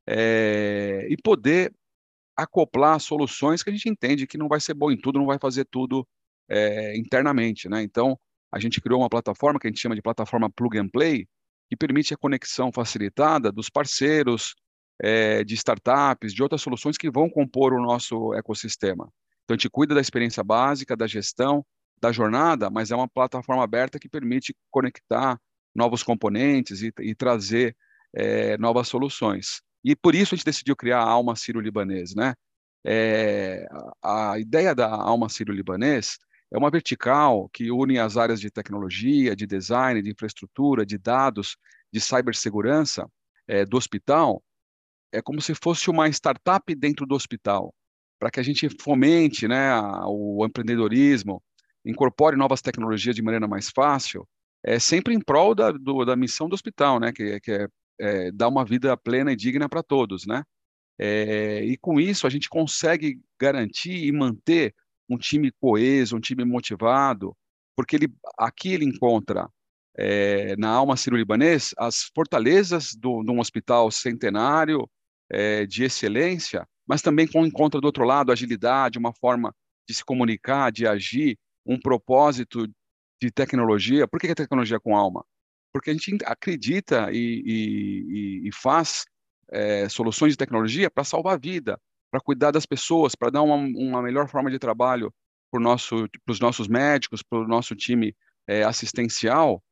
é, 0.06 1.06
e 1.08 1.16
poder 1.22 1.72
acoplar 2.37 2.98
soluções 2.98 3.62
que 3.62 3.70
a 3.70 3.72
gente 3.72 3.88
entende 3.88 4.26
que 4.26 4.38
não 4.38 4.48
vai 4.48 4.61
ser 4.61 4.74
bom 4.74 4.90
em 4.90 4.96
tudo, 4.96 5.18
não 5.18 5.26
vai 5.26 5.38
fazer 5.38 5.64
tudo 5.66 6.06
é, 6.48 6.96
internamente. 6.96 7.68
Né? 7.68 7.82
Então, 7.82 8.18
a 8.50 8.58
gente 8.58 8.80
criou 8.80 9.00
uma 9.00 9.08
plataforma 9.08 9.61
que 9.61 9.66
a 9.66 9.70
gente 9.70 9.80
chama 9.80 9.94
de 9.94 10.02
plataforma 10.02 10.50
Plug 10.50 10.78
and 10.78 10.88
Play, 10.88 11.28
que 11.68 11.76
permite 11.76 12.14
a 12.14 12.16
conexão 12.16 12.72
facilitada 12.72 13.52
dos 13.52 13.68
parceiros, 13.68 14.54
é, 15.00 15.44
de 15.44 15.54
startups, 15.54 16.34
de 16.34 16.42
outras 16.42 16.62
soluções 16.62 16.96
que 16.96 17.11
vão 17.11 17.28
compor 17.30 17.72
o 17.72 17.82
nosso 17.82 18.34
ecossistema. 18.34 19.11
Então, 19.44 19.54
a 19.54 19.56
gente 19.56 19.70
cuida 19.70 19.94
da 19.94 20.00
experiência 20.00 20.44
básica, 20.44 20.96
da 20.96 21.06
gestão, 21.06 21.64
da 22.00 22.12
jornada, 22.12 22.70
mas 22.70 22.90
é 22.90 22.96
uma 22.96 23.08
plataforma 23.08 23.64
aberta 23.64 23.98
que 23.98 24.08
permite 24.08 24.54
conectar 24.70 25.38
novos 25.74 26.02
componentes 26.02 26.82
e, 26.82 26.92
e 27.00 27.14
trazer 27.14 27.76
é, 28.14 28.56
novas 28.58 28.88
soluções. 28.88 29.61
E 29.84 29.94
por 29.94 30.14
isso 30.14 30.34
a 30.34 30.37
gente 30.37 30.44
decidiu 30.44 30.76
criar 30.76 31.00
a 31.00 31.08
Alma 31.08 31.37
Sírio-Libanês. 31.37 32.14
Né? 32.14 32.34
É, 32.84 33.66
a, 34.02 34.38
ideia 34.38 34.74
da 34.74 34.88
Alma 34.88 35.28
Sírio-Libanês 35.28 36.18
é 36.52 36.58
uma 36.58 36.70
vertical 36.70 37.48
que 37.50 37.70
une 37.70 37.98
as 37.98 38.16
áreas 38.16 38.40
de 38.40 38.50
tecnologia, 38.50 39.37
de 39.37 39.46
design, 39.46 40.02
de 40.02 40.11
infraestrutura, 40.11 40.84
de 40.84 40.98
dados, 40.98 41.56
de 41.92 42.00
cibersegurança 42.00 43.08
é, 43.46 43.64
do 43.64 43.76
hospital. 43.76 44.42
É 45.12 45.23
como 45.23 45.40
se 45.40 45.55
fosse 45.55 45.90
uma 45.90 46.09
startup 46.09 46.75
dentro 46.75 47.07
do 47.07 47.14
hospital, 47.14 47.75
para 48.18 48.31
que 48.31 48.40
a 48.40 48.42
gente 48.42 48.68
fomente 48.81 49.47
né, 49.49 49.73
o 50.07 50.44
empreendedorismo, 50.44 51.42
incorpore 51.85 52.37
novas 52.37 52.61
tecnologias 52.61 53.14
de 53.14 53.23
maneira 53.23 53.47
mais 53.49 53.71
fácil, 53.71 54.27
é 54.64 54.79
sempre 54.79 55.14
em 55.14 55.21
prol 55.21 55.55
da, 55.55 55.71
do, 55.71 56.05
da 56.05 56.16
missão 56.16 56.49
do 56.49 56.55
hospital, 56.55 56.99
né, 57.01 57.12
que, 57.12 57.40
que 57.40 57.53
é, 57.53 57.68
é 58.01 58.33
dar 58.33 58.49
uma 58.49 58.64
vida 58.64 58.97
plena 58.97 59.33
e 59.33 59.37
digna 59.37 59.68
para 59.68 59.83
todos, 59.83 60.27
né? 60.27 60.42
É, 61.01 61.64
e 61.64 61.77
com 61.77 62.01
isso 62.01 62.27
a 62.27 62.31
gente 62.31 62.49
consegue 62.49 63.21
garantir 63.40 64.05
e 64.05 64.11
manter 64.11 64.75
um 65.09 65.16
time 65.16 65.53
coeso, 65.61 66.16
um 66.16 66.21
time 66.21 66.44
motivado, 66.44 67.37
porque 67.77 67.94
ele 67.94 68.12
aqui 68.37 68.73
ele 68.73 68.85
encontra 68.85 69.49
é, 69.97 70.57
na 70.57 70.71
alma 70.71 70.97
sírio-libanês 70.97 71.73
as 71.79 72.11
fortalezas 72.14 72.90
de 72.99 73.07
um 73.09 73.38
hospital 73.38 73.90
centenário 73.90 74.88
é, 75.31 75.67
de 75.67 75.85
excelência, 75.85 76.67
mas 76.87 77.03
também 77.03 77.29
encontra 77.35 77.81
do 77.81 77.85
outro 77.85 78.05
lado 78.05 78.33
agilidade, 78.33 78.99
uma 78.99 79.12
forma 79.12 79.55
de 79.88 79.95
se 79.95 80.05
comunicar, 80.05 80.73
de 80.73 80.87
agir, 80.87 81.38
um 81.64 81.79
propósito 81.79 82.67
de 83.21 83.31
tecnologia. 83.31 84.07
Por 84.09 84.21
que 84.21 84.29
é 84.29 84.35
tecnologia 84.35 84.81
com 84.81 84.97
alma? 84.97 85.25
Porque 85.73 85.91
a 85.91 85.93
gente 85.93 86.17
acredita 86.25 87.11
e, 87.12 87.43
e, 87.45 88.49
e 88.49 88.53
faz 88.53 89.05
é, 89.51 89.88
soluções 89.88 90.33
de 90.33 90.37
tecnologia 90.37 90.91
para 90.91 91.05
salvar 91.05 91.35
a 91.35 91.38
vida, 91.38 91.79
para 92.11 92.21
cuidar 92.21 92.51
das 92.51 92.67
pessoas, 92.67 93.14
para 93.14 93.31
dar 93.31 93.43
uma, 93.43 93.57
uma, 93.57 94.03
melhor 94.03 94.29
forma 94.29 94.51
de 94.51 94.59
trabalho 94.59 95.12
para 95.51 95.61
nosso, 95.61 96.07
os 96.29 96.41
nossos 96.41 96.69
médicos, 96.69 97.23
para 97.23 97.38
o 97.38 97.49
nosso 97.49 97.75
time 97.75 98.14
é, 98.47 98.62
assistencial, 98.62 99.62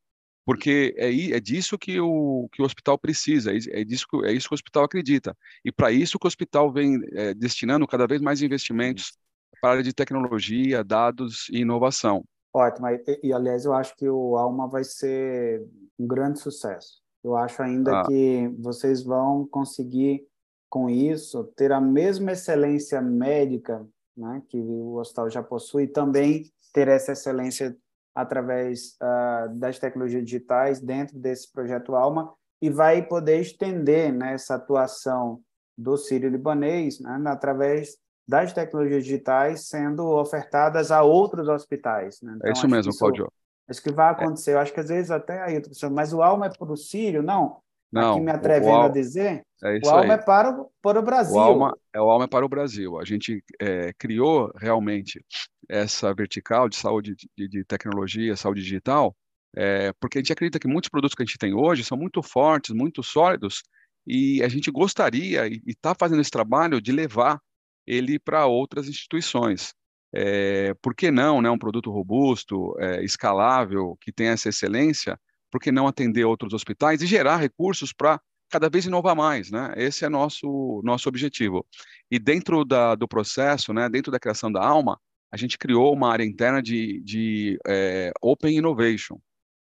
porque 0.46 0.94
é, 0.96 1.32
é 1.32 1.40
disso 1.40 1.76
que 1.76 2.00
o, 2.00 2.48
que 2.52 2.62
o 2.62 2.64
hospital 2.64 2.96
precisa, 2.96 3.52
é, 3.52 3.58
é 3.80 3.84
disso 3.84 4.06
que, 4.08 4.24
é 4.24 4.32
isso 4.32 4.48
que 4.48 4.54
o 4.54 4.56
hospital 4.56 4.84
acredita. 4.84 5.36
E 5.64 5.72
para 5.72 5.90
isso 5.90 6.20
que 6.20 6.26
o 6.26 6.28
hospital 6.28 6.72
vem 6.72 7.00
é, 7.12 7.34
destinando 7.34 7.86
cada 7.86 8.06
vez 8.06 8.22
mais 8.22 8.40
investimentos 8.40 9.18
para 9.60 9.70
a 9.70 9.72
área 9.72 9.82
de 9.82 9.92
tecnologia, 9.92 10.84
dados 10.84 11.48
e 11.50 11.62
inovação. 11.62 12.24
Ótimo. 12.54 12.86
E, 12.88 13.20
e, 13.24 13.32
aliás, 13.32 13.64
eu 13.64 13.74
acho 13.74 13.96
que 13.96 14.08
o 14.08 14.36
Alma 14.36 14.68
vai 14.68 14.84
ser 14.84 15.66
um 15.98 16.06
grande 16.06 16.38
sucesso. 16.38 17.02
Eu 17.24 17.36
acho 17.36 17.60
ainda 17.60 18.02
ah. 18.02 18.06
que 18.06 18.48
vocês 18.60 19.02
vão 19.02 19.44
conseguir, 19.48 20.24
com 20.70 20.88
isso, 20.88 21.42
ter 21.56 21.72
a 21.72 21.80
mesma 21.80 22.32
excelência 22.32 23.02
médica 23.02 23.84
né, 24.16 24.40
que 24.48 24.58
o 24.58 24.94
hospital 24.94 25.28
já 25.28 25.42
possui, 25.42 25.88
também 25.88 26.44
ter 26.72 26.86
essa 26.86 27.12
excelência 27.12 27.76
através 28.16 28.96
uh, 29.02 29.54
das 29.54 29.78
tecnologias 29.78 30.24
digitais 30.24 30.80
dentro 30.80 31.18
desse 31.18 31.52
projeto 31.52 31.94
Alma 31.94 32.32
e 32.62 32.70
vai 32.70 33.02
poder 33.02 33.38
estender 33.40 34.10
né, 34.10 34.32
essa 34.32 34.54
atuação 34.54 35.42
do 35.76 35.98
Sírio 35.98 36.30
Libanês 36.30 36.98
né, 36.98 37.20
através 37.26 37.98
das 38.26 38.54
tecnologias 38.54 39.04
digitais 39.04 39.68
sendo 39.68 40.08
ofertadas 40.08 40.90
a 40.90 41.02
outros 41.02 41.46
hospitais. 41.46 42.18
Né? 42.22 42.32
Então, 42.36 42.48
é 42.48 42.52
isso 42.52 42.66
mesmo, 42.66 42.90
isso, 42.90 42.98
Claudio. 42.98 43.30
Isso 43.68 43.82
que 43.82 43.92
vai 43.92 44.10
acontecer. 44.10 44.52
É. 44.52 44.54
Eu 44.54 44.60
acho 44.60 44.72
que 44.72 44.80
às 44.80 44.88
vezes 44.88 45.10
até 45.10 45.42
aí, 45.42 45.60
mas 45.92 46.14
o 46.14 46.22
alma 46.22 46.46
é 46.46 46.50
para 46.50 46.72
o 46.72 46.76
Sírio? 46.76 47.22
Não. 47.22 47.58
Não, 47.92 48.14
Aqui 48.14 48.20
me 48.20 48.30
atrevendo 48.30 48.80
a 48.80 48.88
dizer, 48.88 49.42
é 49.62 49.78
o 49.82 49.88
alma 49.88 50.14
aí. 50.14 50.18
é 50.18 50.18
para 50.18 50.50
o, 50.50 50.70
para 50.82 50.98
o 50.98 51.02
Brasil. 51.02 51.34
O 51.34 51.38
alma, 51.38 51.78
é, 51.92 52.00
o 52.00 52.10
alma 52.10 52.24
é 52.24 52.28
para 52.28 52.44
o 52.44 52.48
Brasil. 52.48 52.98
A 52.98 53.04
gente 53.04 53.42
é, 53.60 53.92
criou 53.98 54.52
realmente 54.56 55.24
essa 55.68 56.12
vertical 56.12 56.68
de 56.68 56.76
saúde 56.76 57.14
de, 57.36 57.48
de 57.48 57.64
tecnologia, 57.64 58.36
saúde 58.36 58.62
digital, 58.62 59.16
é, 59.56 59.92
porque 60.00 60.18
a 60.18 60.20
gente 60.20 60.32
acredita 60.32 60.58
que 60.58 60.68
muitos 60.68 60.90
produtos 60.90 61.14
que 61.14 61.22
a 61.22 61.26
gente 61.26 61.38
tem 61.38 61.54
hoje 61.54 61.82
são 61.84 61.96
muito 61.96 62.22
fortes, 62.22 62.74
muito 62.74 63.02
sólidos, 63.02 63.62
e 64.06 64.42
a 64.42 64.48
gente 64.48 64.70
gostaria 64.70 65.46
e 65.46 65.60
está 65.66 65.94
fazendo 65.94 66.20
esse 66.20 66.30
trabalho 66.30 66.80
de 66.80 66.92
levar 66.92 67.40
ele 67.86 68.18
para 68.18 68.46
outras 68.46 68.88
instituições. 68.88 69.72
É, 70.12 70.74
por 70.80 70.94
que 70.94 71.10
não, 71.10 71.42
né, 71.42 71.50
um 71.50 71.58
produto 71.58 71.90
robusto, 71.90 72.74
é, 72.78 73.04
escalável, 73.04 73.96
que 74.00 74.12
tenha 74.12 74.32
essa 74.32 74.48
excelência, 74.48 75.18
por 75.56 75.62
que 75.62 75.72
não 75.72 75.86
atender 75.86 76.26
outros 76.26 76.52
hospitais 76.52 77.00
e 77.00 77.06
gerar 77.06 77.38
recursos 77.38 77.90
para 77.90 78.20
cada 78.50 78.68
vez 78.68 78.84
inovar 78.84 79.16
mais, 79.16 79.50
né? 79.50 79.72
Esse 79.74 80.04
é 80.04 80.08
nosso 80.08 80.82
nosso 80.84 81.08
objetivo. 81.08 81.66
E 82.10 82.18
dentro 82.18 82.62
da, 82.62 82.94
do 82.94 83.08
processo, 83.08 83.72
né, 83.72 83.88
dentro 83.88 84.12
da 84.12 84.20
criação 84.20 84.52
da 84.52 84.62
Alma, 84.62 85.00
a 85.32 85.36
gente 85.38 85.56
criou 85.56 85.94
uma 85.94 86.12
área 86.12 86.24
interna 86.24 86.62
de, 86.62 87.00
de 87.00 87.58
é, 87.66 88.12
Open 88.20 88.54
Innovation. 88.54 89.18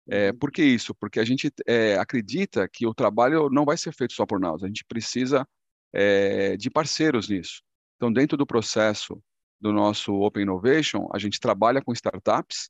É, 0.10 0.34
por 0.34 0.52
que 0.52 0.62
isso? 0.62 0.94
Porque 0.94 1.18
a 1.18 1.24
gente 1.24 1.50
é, 1.66 1.96
acredita 1.96 2.68
que 2.68 2.86
o 2.86 2.94
trabalho 2.94 3.50
não 3.50 3.64
vai 3.64 3.78
ser 3.78 3.94
feito 3.94 4.14
só 4.14 4.26
por 4.26 4.38
nós, 4.38 4.62
a 4.62 4.68
gente 4.68 4.84
precisa 4.84 5.48
é, 5.94 6.58
de 6.58 6.70
parceiros 6.70 7.30
nisso. 7.30 7.62
Então, 7.96 8.12
dentro 8.12 8.36
do 8.36 8.46
processo 8.46 9.18
do 9.62 9.72
nosso 9.72 10.14
Open 10.14 10.44
Innovation, 10.44 11.08
a 11.14 11.18
gente 11.18 11.40
trabalha 11.40 11.82
com 11.82 11.94
startups 11.94 12.70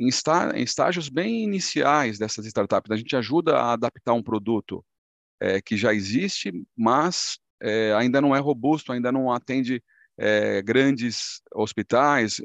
em, 0.00 0.08
está, 0.08 0.52
em 0.56 0.62
estágios 0.62 1.08
bem 1.08 1.44
iniciais 1.44 2.18
dessas 2.18 2.46
startups. 2.46 2.90
A 2.90 2.96
gente 2.96 3.14
ajuda 3.14 3.56
a 3.58 3.72
adaptar 3.72 4.14
um 4.14 4.22
produto 4.22 4.84
é, 5.38 5.60
que 5.60 5.76
já 5.76 5.92
existe, 5.92 6.52
mas 6.76 7.38
é, 7.60 7.92
ainda 7.94 8.20
não 8.20 8.34
é 8.34 8.38
robusto, 8.38 8.92
ainda 8.92 9.12
não 9.12 9.30
atende 9.30 9.82
é, 10.18 10.62
grandes 10.62 11.40
hospitais, 11.54 12.40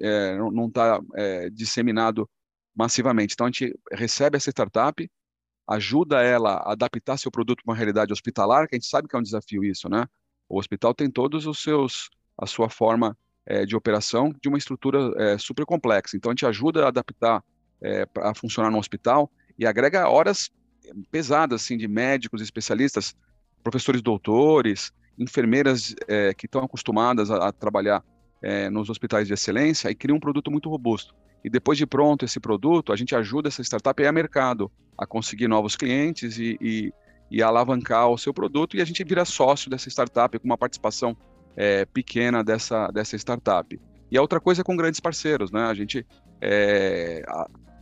não 0.54 0.68
está 0.68 1.00
disseminado 1.52 2.30
massivamente. 2.76 3.34
Então, 3.34 3.48
a 3.48 3.50
gente 3.50 3.78
recebe 3.92 4.38
essa 4.38 4.50
startup, 4.50 5.10
ajuda 5.68 6.22
ela 6.22 6.58
a 6.58 6.72
adaptar 6.74 7.18
seu 7.18 7.32
produto 7.32 7.64
para 7.64 7.72
uma 7.72 7.78
realidade 7.78 8.14
hospitalar, 8.14 8.68
que 8.68 8.76
a 8.76 8.78
gente 8.78 8.88
sabe 8.88 9.08
que 9.08 9.16
é 9.16 9.20
um 9.20 9.24
desafio 9.24 9.64
isso, 9.64 9.90
né? 9.90 10.06
O 10.48 10.60
hospital 10.60 10.94
tem 10.94 11.10
todos 11.10 11.48
os 11.48 11.62
seus, 11.62 12.10
a 12.38 12.46
sua 12.46 12.70
forma 12.70 13.18
é, 13.46 13.66
de 13.66 13.76
operação 13.76 14.34
de 14.42 14.50
uma 14.50 14.58
estrutura 14.58 15.14
é, 15.18 15.38
super 15.38 15.66
complexa. 15.66 16.18
Então 16.18 16.32
a 16.32 16.34
gente 16.34 16.46
ajuda 16.46 16.86
a 16.86 16.88
adaptar 16.88 17.44
é, 17.82 18.08
a 18.18 18.34
funcionar 18.34 18.72
no 18.72 18.78
hospital 18.78 19.30
e 19.58 19.66
agrega 19.66 20.08
horas 20.10 20.50
pesadas 21.12 21.62
assim 21.62 21.78
de 21.78 21.88
médicos, 21.88 22.42
especialistas, 22.42 23.16
professores, 23.64 24.02
doutores, 24.02 24.92
enfermeiras 25.18 25.96
é, 26.08 26.34
que 26.34 26.46
estão 26.46 26.64
acostumadas 26.64 27.32
a, 27.32 27.48
a 27.48 27.52
trabalhar 27.52 28.04
nos 28.72 28.92
hospitais 28.92 29.26
de 29.26 29.34
excelência 29.34 29.90
e 29.90 29.96
cria 29.96 30.14
um 30.14 30.20
produto 30.20 30.52
muito 30.52 30.70
robusto. 30.70 31.16
E 31.44 31.50
depois 31.50 31.80
de 31.80 31.86
pronto 31.88 32.26
esse 32.26 32.40
produto, 32.40 32.94
a 32.94 32.96
gente 32.96 33.16
ajuda 33.16 33.48
essa 33.48 33.64
startup 33.64 34.00
a 34.00 34.06
ir 34.06 34.08
ao 34.08 34.14
mercado, 34.14 34.72
a 34.96 35.08
conseguir 35.08 35.48
novos 35.48 35.76
clientes 35.76 36.38
e, 36.38 36.56
e 36.62 36.94
e 37.30 37.42
alavancar 37.42 38.10
o 38.10 38.18
seu 38.18 38.34
produto 38.34 38.78
e 38.78 38.82
a 38.82 38.86
gente 38.86 39.04
vira 39.04 39.26
sócio 39.26 39.70
dessa 39.70 39.90
startup 39.90 40.38
com 40.38 40.46
uma 40.46 40.58
participação 40.58 41.18
é, 41.56 41.86
pequena 41.86 42.44
dessa, 42.44 42.88
dessa 42.88 43.16
startup. 43.16 43.80
E 44.12 44.18
a 44.18 44.22
outra 44.22 44.40
coisa 44.40 44.62
é 44.62 44.64
com 44.64 44.76
grandes 44.76 45.00
parceiros, 45.00 45.52
né? 45.52 45.64
A 45.64 45.74
gente 45.74 46.06
é, 46.42 47.24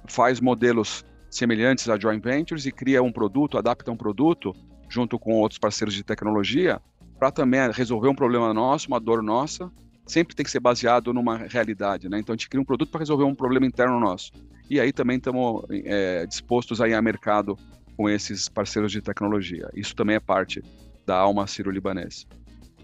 faz 0.07 0.39
modelos 0.39 1.05
semelhantes 1.29 1.89
a 1.89 1.99
joint 1.99 2.23
ventures 2.23 2.65
e 2.65 2.71
cria 2.71 3.01
um 3.01 3.11
produto, 3.11 3.57
adapta 3.57 3.91
um 3.91 3.97
produto 3.97 4.55
junto 4.87 5.17
com 5.17 5.33
outros 5.33 5.57
parceiros 5.57 5.93
de 5.93 6.03
tecnologia 6.03 6.79
para 7.17 7.31
também 7.31 7.59
resolver 7.71 8.09
um 8.09 8.15
problema 8.15 8.53
nosso, 8.53 8.87
uma 8.87 8.99
dor 8.99 9.23
nossa. 9.23 9.71
Sempre 10.05 10.35
tem 10.35 10.43
que 10.43 10.51
ser 10.51 10.59
baseado 10.59 11.13
numa 11.13 11.37
realidade, 11.37 12.09
né? 12.09 12.19
Então 12.19 12.33
a 12.33 12.35
gente 12.35 12.49
cria 12.49 12.61
um 12.61 12.65
produto 12.65 12.91
para 12.91 12.99
resolver 12.99 13.23
um 13.23 13.33
problema 13.33 13.65
interno 13.65 13.99
nosso. 13.99 14.31
E 14.69 14.79
aí 14.79 14.91
também 14.91 15.17
estamos 15.17 15.63
é, 15.71 16.25
dispostos 16.25 16.81
a 16.81 16.87
ir 16.87 16.93
a 16.93 17.01
mercado 17.01 17.57
com 17.95 18.09
esses 18.09 18.49
parceiros 18.49 18.91
de 18.91 19.01
tecnologia. 19.01 19.69
Isso 19.73 19.95
também 19.95 20.15
é 20.15 20.19
parte 20.19 20.61
da 21.05 21.17
alma 21.17 21.47
sírio-libanesa. 21.47 22.25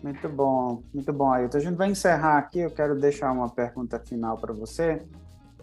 Muito 0.01 0.29
bom, 0.29 0.81
muito 0.93 1.11
bom, 1.11 1.31
Ailton. 1.31 1.57
A 1.57 1.61
gente 1.61 1.75
vai 1.75 1.89
encerrar 1.89 2.37
aqui. 2.37 2.59
Eu 2.59 2.71
quero 2.71 2.99
deixar 2.99 3.31
uma 3.31 3.49
pergunta 3.49 3.99
final 3.99 4.37
para 4.37 4.53
você, 4.53 5.01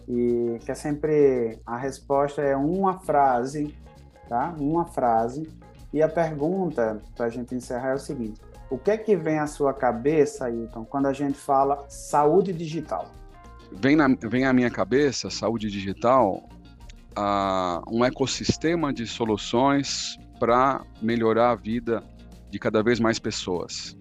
e 0.07 0.57
que 0.63 0.71
é 0.71 0.75
sempre 0.75 1.59
a 1.65 1.77
resposta 1.77 2.41
é 2.41 2.55
uma 2.55 2.99
frase, 2.99 3.75
tá? 4.29 4.55
Uma 4.59 4.85
frase. 4.85 5.49
E 5.91 6.01
a 6.01 6.09
pergunta 6.09 7.01
para 7.15 7.25
a 7.25 7.29
gente 7.29 7.55
encerrar 7.55 7.89
é 7.89 7.95
o 7.95 7.99
seguinte: 7.99 8.39
o 8.69 8.77
que 8.77 8.91
é 8.91 8.97
que 8.97 9.15
vem 9.15 9.39
à 9.39 9.47
sua 9.47 9.73
cabeça, 9.73 10.45
Ailton, 10.45 10.85
quando 10.85 11.07
a 11.07 11.13
gente 11.13 11.37
fala 11.37 11.85
saúde 11.89 12.53
digital? 12.53 13.09
Vem, 13.71 13.95
na, 13.95 14.07
vem 14.07 14.45
à 14.45 14.53
minha 14.53 14.69
cabeça, 14.69 15.29
saúde 15.29 15.69
digital, 15.69 16.47
uh, 17.17 17.81
um 17.91 18.05
ecossistema 18.05 18.93
de 18.93 19.05
soluções 19.07 20.17
para 20.39 20.85
melhorar 21.01 21.51
a 21.51 21.55
vida 21.55 22.03
de 22.49 22.59
cada 22.59 22.81
vez 22.81 22.99
mais 22.99 23.19
pessoas. 23.19 23.97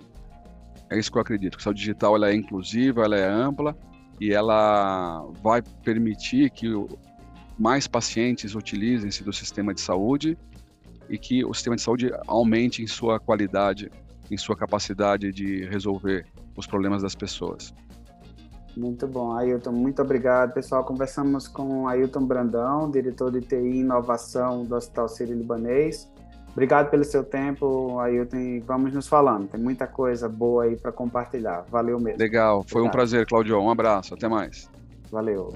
É 0.91 0.99
isso 0.99 1.11
que 1.11 1.19
eu 1.19 1.23
acredito. 1.23 1.57
Que 1.57 1.63
a 1.63 1.65
saúde 1.65 1.81
digital 1.81 2.17
ela 2.17 2.31
é 2.31 2.35
inclusiva, 2.35 3.05
ela 3.05 3.17
é 3.17 3.29
ampla 3.29 3.77
e 4.21 4.33
ela 4.33 5.27
vai 5.43 5.63
permitir 5.85 6.51
que 6.51 6.69
mais 7.59 7.87
pacientes 7.87 8.55
utilizem-se 8.55 9.25
do 9.25 9.33
sistema 9.33 9.75
de 9.75 9.81
saúde 9.81 10.39
e 11.09 11.19
que 11.19 11.45
o 11.45 11.55
sistema 11.55 11.77
de 11.77 11.83
saúde 11.83 12.11
aumente 12.27 12.83
em 12.83 12.87
sua 12.87 13.19
qualidade, 13.19 13.91
em 14.31 14.37
sua 14.37 14.57
capacidade 14.57 15.33
de 15.33 15.65
resolver 15.67 16.27
os 16.57 16.67
problemas 16.67 17.03
das 17.03 17.15
pessoas. 17.15 17.75
Muito 18.77 19.07
bom, 19.07 19.33
Ailton, 19.33 19.73
muito 19.73 20.03
obrigado. 20.03 20.53
Pessoal, 20.53 20.85
conversamos 20.85 21.49
com 21.49 21.89
Ailton 21.89 22.27
Brandão, 22.27 22.91
diretor 22.91 23.33
de 23.33 23.41
TI 23.41 23.57
e 23.57 23.81
Inovação 23.81 24.65
do 24.65 24.75
Hospital 24.75 25.09
Sírio-Libanês. 25.09 26.11
Obrigado 26.57 26.89
pelo 26.89 27.05
seu 27.05 27.23
tempo, 27.23 28.01
Ailton, 28.01 28.39
e 28.39 28.61
vamos 28.61 28.95
nos 28.95 29.07
falando. 29.07 29.47
Tem 29.47 29.61
muita 29.61 29.87
coisa 29.87 30.27
boa 30.27 30.65
aí 30.65 30.75
para 30.75 30.91
compartilhar. 30.91 31.67
Valeu 31.71 32.01
mesmo. 32.01 32.19
Legal, 32.19 32.65
foi 32.67 32.81
Obrigado. 32.81 32.87
um 32.87 32.91
prazer, 32.91 33.27
Claudio. 33.27 33.61
Um 33.61 33.71
abraço, 33.71 34.15
até 34.15 34.27
mais. 34.27 34.67
Valeu. 35.13 35.53